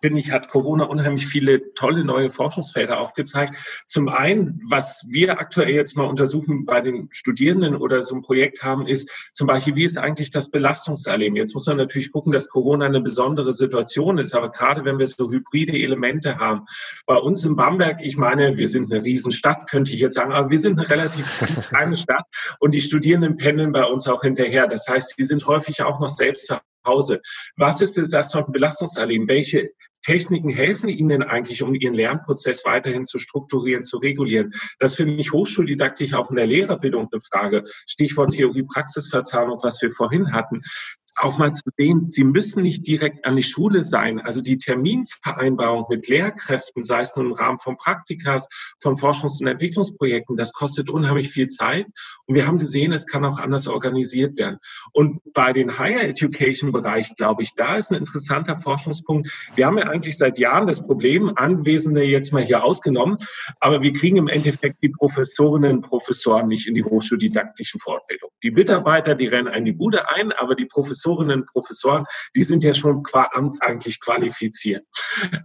[0.02, 3.56] finde ich, hat Corona unheimlich viele tolle neue Forschungsfelder aufgezeigt.
[3.86, 8.64] Zum einen, was wir aktuell jetzt mal untersuchen bei den Studierenden oder so ein Projekt
[8.64, 11.36] haben, ist zum Beispiel, wie ist eigentlich das Belastungserleben?
[11.36, 15.08] Jetzt muss man natürlich gucken, dass Corona eine besondere Situation ist, aber gerade wenn wir
[15.08, 16.66] so hybride Elemente haben,
[17.06, 20.50] bei uns in Bamberg, ich meine, wir sind eine Riesenstadt, könnte ich jetzt sagen, aber
[20.50, 22.26] wir sind eine relativ kleine Stadt
[22.60, 24.68] und die Studierenden pendeln bei uns auch hinterher.
[24.68, 27.22] Das heißt, die sind häufig auch noch selbst zu Hause.
[27.56, 29.28] Was ist das für ein Belastungserleben?
[29.28, 29.70] Welche
[30.04, 34.52] Techniken helfen Ihnen eigentlich, um Ihren Lernprozess weiterhin zu strukturieren, zu regulieren?
[34.80, 37.64] Das finde ich hochschuldidaktisch auch in der Lehrerbildung eine Frage.
[37.88, 40.62] Stichwort Theorie-Praxis-Verzahnung, was wir vorhin hatten
[41.18, 44.20] auch mal zu sehen, sie müssen nicht direkt an die Schule sein.
[44.20, 48.48] Also die Terminvereinbarung mit Lehrkräften, sei es nun im Rahmen von Praktikas,
[48.82, 51.88] von Forschungs- und Entwicklungsprojekten, das kostet unheimlich viel Zeit.
[52.26, 54.60] Und wir haben gesehen, es kann auch anders organisiert werden.
[54.92, 59.32] Und bei den Higher Education Bereich, glaube ich, da ist ein interessanter Forschungspunkt.
[59.56, 63.18] Wir haben ja eigentlich seit Jahren das Problem, Anwesende jetzt mal hier ausgenommen,
[63.60, 68.30] aber wir kriegen im Endeffekt die Professorinnen und Professoren nicht in die hochschuldidaktischen Fortbildung.
[68.44, 72.64] Die Mitarbeiter, die rennen in die Bude ein, aber die Professoren Professorinnen Professoren, die sind
[72.64, 74.86] ja schon qua Amt eigentlich qualifiziert.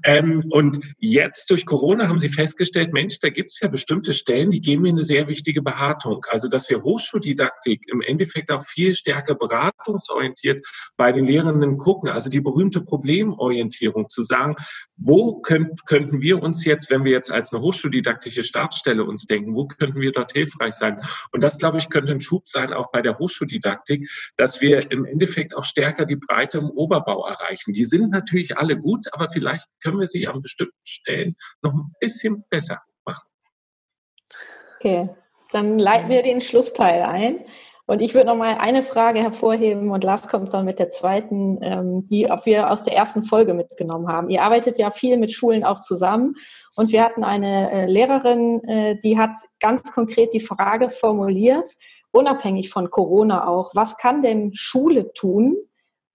[0.05, 4.51] Ähm, und jetzt durch Corona haben sie festgestellt, Mensch, da gibt es ja bestimmte Stellen,
[4.51, 6.25] die geben mir eine sehr wichtige Beratung.
[6.31, 12.11] Also dass wir Hochschuldidaktik im Endeffekt auch viel stärker beratungsorientiert bei den Lehrenden gucken.
[12.11, 14.57] Also die berühmte Problemorientierung zu sagen,
[14.97, 19.55] wo könnt, könnten wir uns jetzt, wenn wir jetzt als eine hochschuldidaktische Stabsstelle uns denken,
[19.55, 21.01] wo könnten wir dort hilfreich sein?
[21.31, 25.05] Und das, glaube ich, könnte ein Schub sein, auch bei der Hochschuldidaktik, dass wir im
[25.05, 27.73] Endeffekt auch stärker die Breite im Oberbau erreichen.
[27.73, 31.93] Die sind natürlich alle gut, aber vielleicht können wir sie an bestimmten Stellen noch ein
[32.01, 33.29] bisschen besser machen.
[34.79, 35.11] Okay,
[35.53, 37.45] dann leiten wir den Schlussteil ein.
[37.85, 41.59] Und ich würde noch mal eine Frage hervorheben und Lars kommt dann mit der zweiten,
[41.63, 44.31] ähm, die wir aus der ersten Folge mitgenommen haben.
[44.31, 46.35] Ihr arbeitet ja viel mit Schulen auch zusammen
[46.77, 51.77] und wir hatten eine äh, Lehrerin, äh, die hat ganz konkret die Frage formuliert,
[52.13, 55.57] unabhängig von Corona auch, was kann denn Schule tun,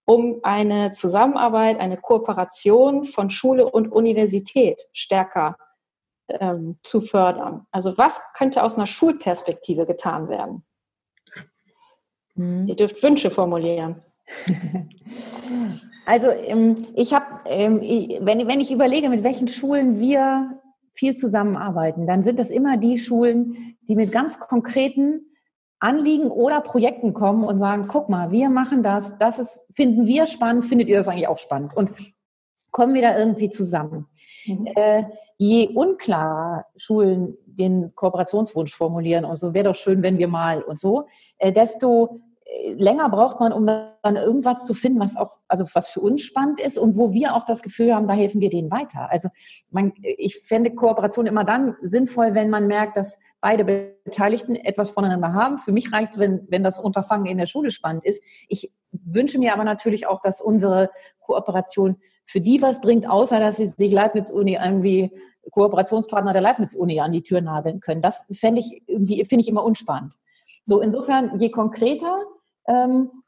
[0.04, 5.56] um eine Zusammenarbeit, eine Kooperation von Schule und Universität stärker
[6.28, 7.66] ähm, zu fördern?
[7.70, 10.64] Also was könnte aus einer Schulperspektive getan werden?
[12.68, 14.02] Ihr dürft Wünsche formulieren.
[16.08, 17.82] Also ähm, ich habe, ähm,
[18.22, 20.58] wenn, wenn ich überlege, mit welchen Schulen wir
[20.94, 25.26] viel zusammenarbeiten, dann sind das immer die Schulen, die mit ganz konkreten
[25.80, 30.26] Anliegen oder Projekten kommen und sagen, guck mal, wir machen das, das ist, finden wir
[30.26, 31.76] spannend, findet ihr das eigentlich auch spannend?
[31.76, 31.92] Und
[32.70, 34.06] kommen wir da irgendwie zusammen?
[34.46, 34.66] Mhm.
[34.74, 35.04] Äh,
[35.36, 40.78] je unklarer Schulen den Kooperationswunsch formulieren und so, wäre doch schön, wenn wir mal und
[40.78, 41.06] so,
[41.38, 42.20] äh, desto
[42.76, 46.60] länger braucht man, um dann irgendwas zu finden, was auch, also was für uns spannend
[46.60, 49.10] ist und wo wir auch das Gefühl haben, da helfen wir denen weiter.
[49.10, 49.28] Also
[49.70, 53.64] man, ich fände Kooperation immer dann sinnvoll, wenn man merkt, dass beide
[54.04, 55.58] Beteiligten etwas voneinander haben.
[55.58, 58.22] Für mich reicht es, wenn, wenn das Unterfangen in der Schule spannend ist.
[58.48, 63.56] Ich wünsche mir aber natürlich auch, dass unsere Kooperation für die was bringt, außer dass
[63.56, 65.10] sie sich Leibniz-Uni irgendwie
[65.50, 68.00] Kooperationspartner der Leibniz-Uni an die Tür nageln können.
[68.00, 70.14] Das fände ich irgendwie, finde ich immer unspannend.
[70.64, 72.24] So, insofern, je konkreter,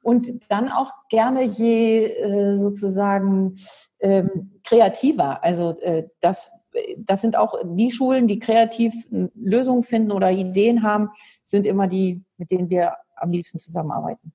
[0.02, 3.56] und dann auch gerne je äh, sozusagen
[4.00, 5.42] ähm, kreativer.
[5.42, 6.52] Also äh, das,
[6.98, 8.94] das sind auch die Schulen, die kreativ
[9.34, 11.10] Lösungen finden oder Ideen haben,
[11.42, 14.32] sind immer die, mit denen wir am liebsten zusammenarbeiten.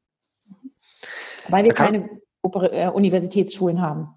[1.49, 2.09] Weil wir keine
[2.71, 4.09] äh, Universitätsschulen haben.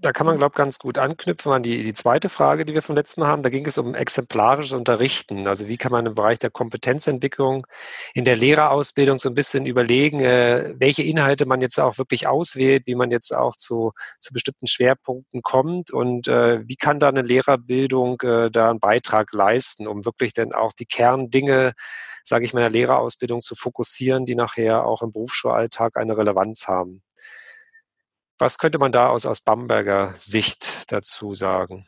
[0.00, 2.82] Da kann man, glaube ich, ganz gut anknüpfen an die, die zweite Frage, die wir
[2.82, 3.42] vom letzten Mal haben.
[3.42, 5.48] Da ging es um exemplarisches Unterrichten.
[5.48, 7.66] Also wie kann man im Bereich der Kompetenzentwicklung
[8.12, 12.86] in der Lehrerausbildung so ein bisschen überlegen, äh, welche Inhalte man jetzt auch wirklich auswählt,
[12.86, 17.22] wie man jetzt auch zu, zu bestimmten Schwerpunkten kommt und äh, wie kann da eine
[17.22, 21.72] Lehrerbildung äh, da einen Beitrag leisten, um wirklich dann auch die Kerndinge,
[22.22, 27.02] sage ich mal, der Lehrerausbildung zu fokussieren, die nachher auch im Berufsschulalltag eine Relevanz haben.
[28.38, 31.86] Was könnte man da aus, aus Bamberger Sicht dazu sagen?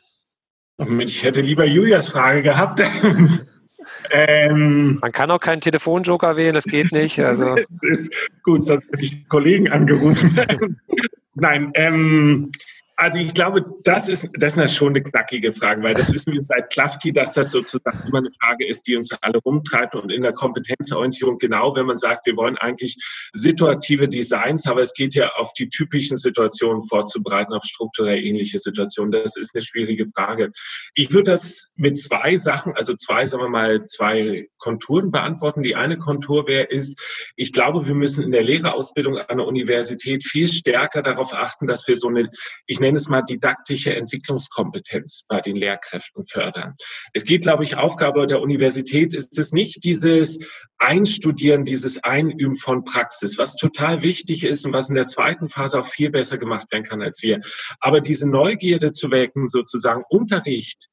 [0.99, 2.81] Ich hätte lieber Julias Frage gehabt.
[4.11, 7.19] ähm, man kann auch keinen Telefonjoker wählen, das geht nicht.
[7.23, 7.55] Also.
[7.81, 10.39] ist, gut, sonst hätte ich Kollegen angerufen.
[11.33, 12.51] Nein, ähm,
[12.99, 16.41] also ich glaube, das ist, das ist schon eine knackige Frage, weil das wissen wir
[16.41, 20.23] seit Klafki, dass das sozusagen immer eine Frage ist, die uns alle rumtreibt und in
[20.23, 22.97] der Kompetenzorientierung genau, wenn man sagt, wir wollen eigentlich
[23.33, 29.11] situative Designs, aber es geht ja auf die typischen Situationen vorzubereiten, auf strukturell ähnliche Situationen.
[29.11, 30.51] Das ist eine schwierige Frage.
[30.95, 35.61] Ich würde das mit zwei Sachen, also zwei, sagen wir mal, zwei Konturen beantworten.
[35.61, 36.99] Die eine Kontur wäre, ist,
[37.35, 41.87] ich glaube, wir müssen in der Lehrerausbildung an der Universität viel stärker darauf achten, dass
[41.87, 42.31] wir so eine,
[42.65, 46.75] ich nenne nenne es mal didaktische Entwicklungskompetenz bei den Lehrkräften fördern.
[47.13, 50.39] Es geht, glaube ich, Aufgabe der Universität ist es nicht dieses
[50.77, 55.79] Einstudieren, dieses Einüben von Praxis, was total wichtig ist und was in der zweiten Phase
[55.79, 57.41] auch viel besser gemacht werden kann als wir.
[57.81, 60.87] Aber diese Neugierde zu wecken, sozusagen Unterricht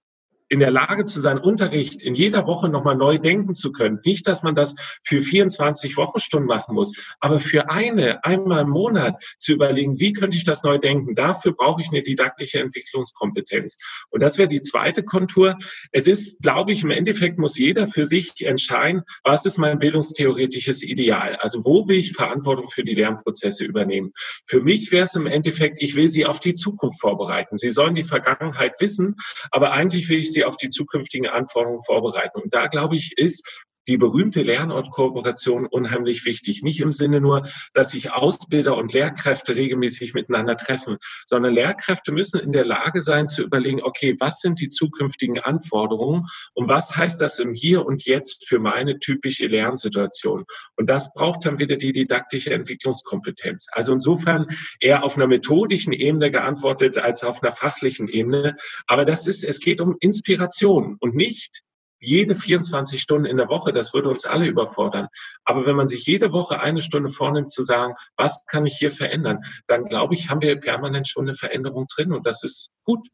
[0.55, 3.98] in der Lage zu sein, Unterricht in jeder Woche nochmal neu denken zu können.
[4.05, 9.20] Nicht, dass man das für 24 Wochenstunden machen muss, aber für eine, einmal im Monat
[9.36, 11.16] zu überlegen, wie könnte ich das neu denken?
[11.16, 13.78] Dafür brauche ich eine didaktische Entwicklungskompetenz.
[14.11, 15.57] Und das wäre die zweite Kontur.
[15.90, 20.84] Es ist, glaube ich, im Endeffekt muss jeder für sich entscheiden, was ist mein bildungstheoretisches
[20.84, 21.34] Ideal?
[21.40, 24.12] Also wo will ich Verantwortung für die Lernprozesse übernehmen?
[24.46, 27.57] Für mich wäre es im Endeffekt, ich will sie auf die Zukunft vorbereiten.
[27.57, 29.16] Sie sollen die Vergangenheit wissen,
[29.50, 32.40] aber eigentlich will ich sie auf die zukünftigen Anforderungen vorbereiten.
[32.40, 36.62] Und da, glaube ich, ist die berühmte Lernortkooperation unheimlich wichtig.
[36.62, 42.41] Nicht im Sinne nur, dass sich Ausbilder und Lehrkräfte regelmäßig miteinander treffen, sondern Lehrkräfte müssen
[42.41, 47.20] in der Lage sein zu überlegen, okay, was sind die zukünftigen Anforderungen und was heißt
[47.20, 50.45] das im Hier und Jetzt für meine typische Lernsituation?
[50.76, 53.68] Und das braucht dann wieder die didaktische Entwicklungskompetenz.
[53.72, 54.47] Also insofern
[54.80, 58.57] eher auf einer methodischen Ebene geantwortet als auf einer fachlichen Ebene.
[58.87, 61.62] Aber das ist, es geht um Inspiration und nicht
[62.05, 65.09] jede 24 Stunden in der Woche, das würde uns alle überfordern.
[65.44, 68.90] Aber wenn man sich jede Woche eine Stunde vornimmt zu sagen, was kann ich hier
[68.90, 73.09] verändern, dann glaube ich, haben wir permanent schon eine Veränderung drin und das ist gut.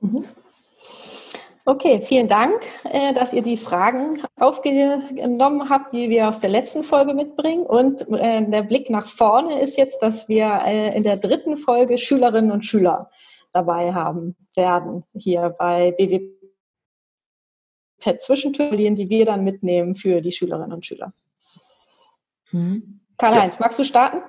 [0.00, 0.24] Mhm.
[1.66, 6.82] Okay, vielen Dank, äh, dass ihr die Fragen aufgenommen habt, die wir aus der letzten
[6.82, 7.64] Folge mitbringen.
[7.64, 11.98] Und äh, der Blick nach vorne ist jetzt, dass wir äh, in der dritten Folge
[11.98, 13.10] Schülerinnen und Schüler
[13.52, 16.39] dabei haben werden, hier bei BWP
[18.00, 21.12] per Zwischentürlien, die wir dann mitnehmen für die Schülerinnen und Schüler.
[22.50, 23.00] Hm.
[23.18, 23.60] Karl-Heinz, ja.
[23.60, 24.22] magst du starten?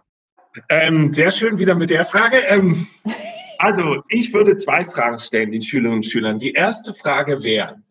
[0.69, 2.37] Ähm, sehr schön wieder mit der Frage.
[2.47, 2.87] Ähm,
[3.57, 6.39] also, ich würde zwei Fragen stellen den Schülerinnen und Schülern.
[6.39, 7.81] Die erste Frage wäre,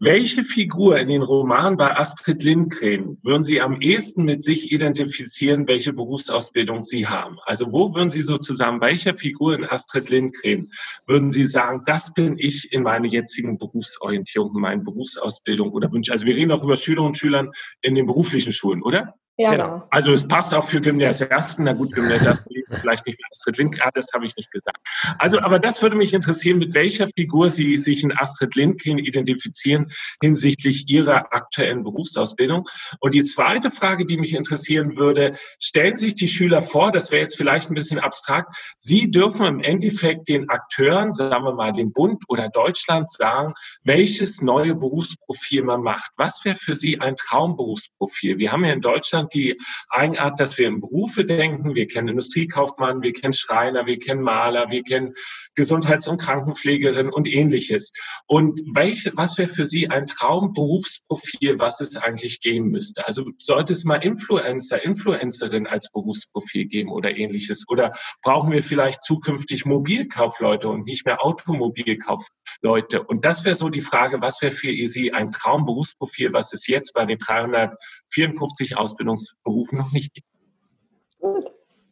[0.00, 5.66] welche Figur in den Romanen bei Astrid Lindgren würden Sie am ehesten mit sich identifizieren,
[5.66, 7.38] welche Berufsausbildung Sie haben?
[7.44, 10.70] Also wo würden Sie sozusagen, welcher Figur in Astrid Lindgren
[11.06, 16.12] würden Sie sagen, das bin ich in meiner jetzigen Berufsorientierung, in meiner Berufsausbildung oder Wünsche?
[16.12, 17.50] Also wir reden auch über Schülerinnen und Schülern
[17.82, 19.14] in den beruflichen Schulen, oder?
[19.36, 19.82] Ja, genau.
[19.90, 21.64] Also es passt auch für Gymnasiasten.
[21.64, 24.78] Na gut, Gymnasiasten lesen vielleicht nicht mehr Astrid Lindgren, das habe ich nicht gesagt.
[25.18, 29.90] Also, aber das würde mich interessieren, mit welcher Figur Sie sich in Astrid Lindgren identifizieren
[30.20, 32.68] hinsichtlich Ihrer aktuellen Berufsausbildung.
[33.00, 37.22] Und die zweite Frage, die mich interessieren würde, stellen sich die Schüler vor, das wäre
[37.22, 41.92] jetzt vielleicht ein bisschen abstrakt, Sie dürfen im Endeffekt den Akteuren, sagen wir mal dem
[41.92, 46.12] Bund oder Deutschland sagen, welches neue Berufsprofil man macht.
[46.18, 48.38] Was wäre für Sie ein Traumberufsprofil?
[48.38, 49.56] Wir haben ja in Deutschland Deutschland die
[49.88, 51.74] Eigenart, dass wir in Berufe denken.
[51.74, 55.14] Wir kennen Industriekaufmann, wir kennen Schreiner, wir kennen Maler, wir kennen
[55.54, 57.92] Gesundheits- und Krankenpflegerin und ähnliches.
[58.26, 63.06] Und welche, was wäre für Sie ein Traumberufsprofil, was es eigentlich geben müsste?
[63.06, 67.64] Also sollte es mal Influencer, Influencerin als Berufsprofil geben oder ähnliches?
[67.68, 67.92] Oder
[68.22, 73.02] brauchen wir vielleicht zukünftig Mobilkaufleute und nicht mehr Automobilkaufleute?
[73.02, 76.92] Und das wäre so die Frage, was wäre für Sie ein Traumberufsprofil, was es jetzt
[76.94, 80.26] bei den 354 Ausbildungsberufen noch nicht gibt?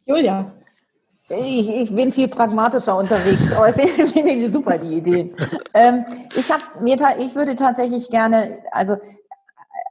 [0.05, 0.53] Julia.
[1.29, 3.43] Ich, ich, bin viel pragmatischer unterwegs.
[3.57, 5.33] Oh, ich finde ich super, die Idee.
[5.73, 6.05] Ähm,
[6.35, 8.97] ich, hab mir ich würde tatsächlich gerne, also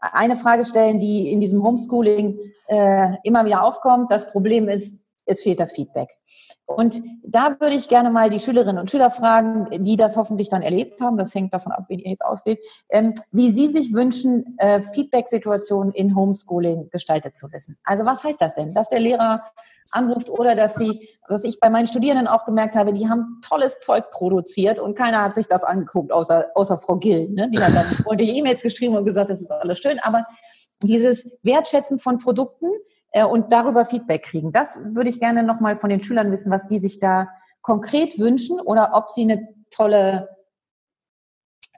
[0.01, 4.13] eine Frage stellen, die in diesem Homeschooling äh, immer wieder aufkommt.
[4.13, 6.09] Das Problem ist, es fehlt das Feedback.
[6.67, 10.63] Und da würde ich gerne mal die Schülerinnen und Schüler fragen, die das hoffentlich dann
[10.63, 12.59] erlebt haben, das hängt davon ab, wie ihr jetzt auswählt,
[12.89, 17.77] ähm, wie sie sich wünschen, äh, Feedback-Situationen in Homeschooling gestaltet zu wissen.
[17.85, 18.75] Also was heißt das denn?
[18.75, 19.43] Dass der Lehrer
[19.93, 23.79] anruft oder dass sie, was ich bei meinen Studierenden auch gemerkt habe, die haben tolles
[23.81, 27.29] Zeug produziert und keiner hat sich das angeguckt, außer, außer Frau Gill.
[27.29, 27.51] Ne?
[27.51, 29.99] Die hat dann freundliche E-Mails geschrieben und gesagt, das ist alles schön.
[30.01, 30.25] Aber
[30.83, 32.67] dieses Wertschätzen von Produkten
[33.29, 36.79] und darüber Feedback kriegen, das würde ich gerne nochmal von den Schülern wissen, was sie
[36.79, 37.29] sich da
[37.61, 40.29] konkret wünschen oder ob sie eine tolle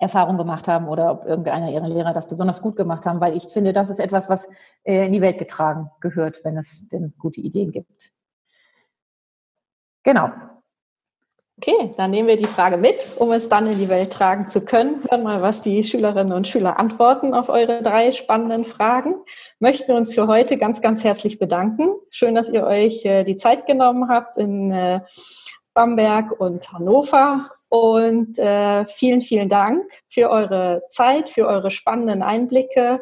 [0.01, 3.49] Erfahrung gemacht haben oder ob irgendeiner ihrer Lehrer das besonders gut gemacht haben, weil ich
[3.49, 4.49] finde, das ist etwas, was
[4.83, 8.13] äh, in die Welt getragen gehört, wenn es denn gute Ideen gibt.
[10.03, 10.31] Genau.
[11.59, 14.65] Okay, dann nehmen wir die Frage mit, um es dann in die Welt tragen zu
[14.65, 15.01] können.
[15.09, 19.15] Hören mal, was die Schülerinnen und Schüler antworten auf eure drei spannenden Fragen.
[19.61, 21.91] Möchten uns für heute ganz, ganz herzlich bedanken.
[22.11, 25.01] Schön, dass ihr euch äh, die Zeit genommen habt, in äh,
[25.75, 27.49] Bamberg und Hannover.
[27.69, 33.01] Und äh, vielen, vielen Dank für eure Zeit, für eure spannenden Einblicke.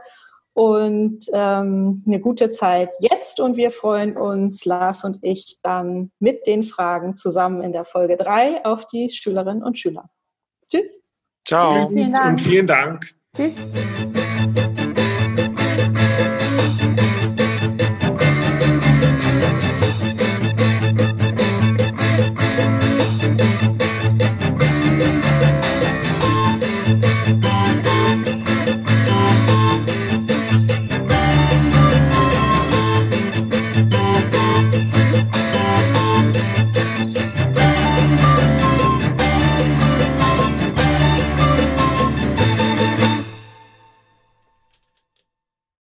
[0.55, 3.41] Und ähm, eine gute Zeit jetzt.
[3.41, 8.17] Und wir freuen uns, Lars und ich, dann mit den Fragen zusammen in der Folge
[8.17, 10.11] 3 auf die Schülerinnen und Schüler.
[10.71, 11.05] Tschüss.
[11.47, 11.89] Ciao.
[11.89, 13.15] Tschüss und vielen Dank.
[13.35, 13.61] Tschüss.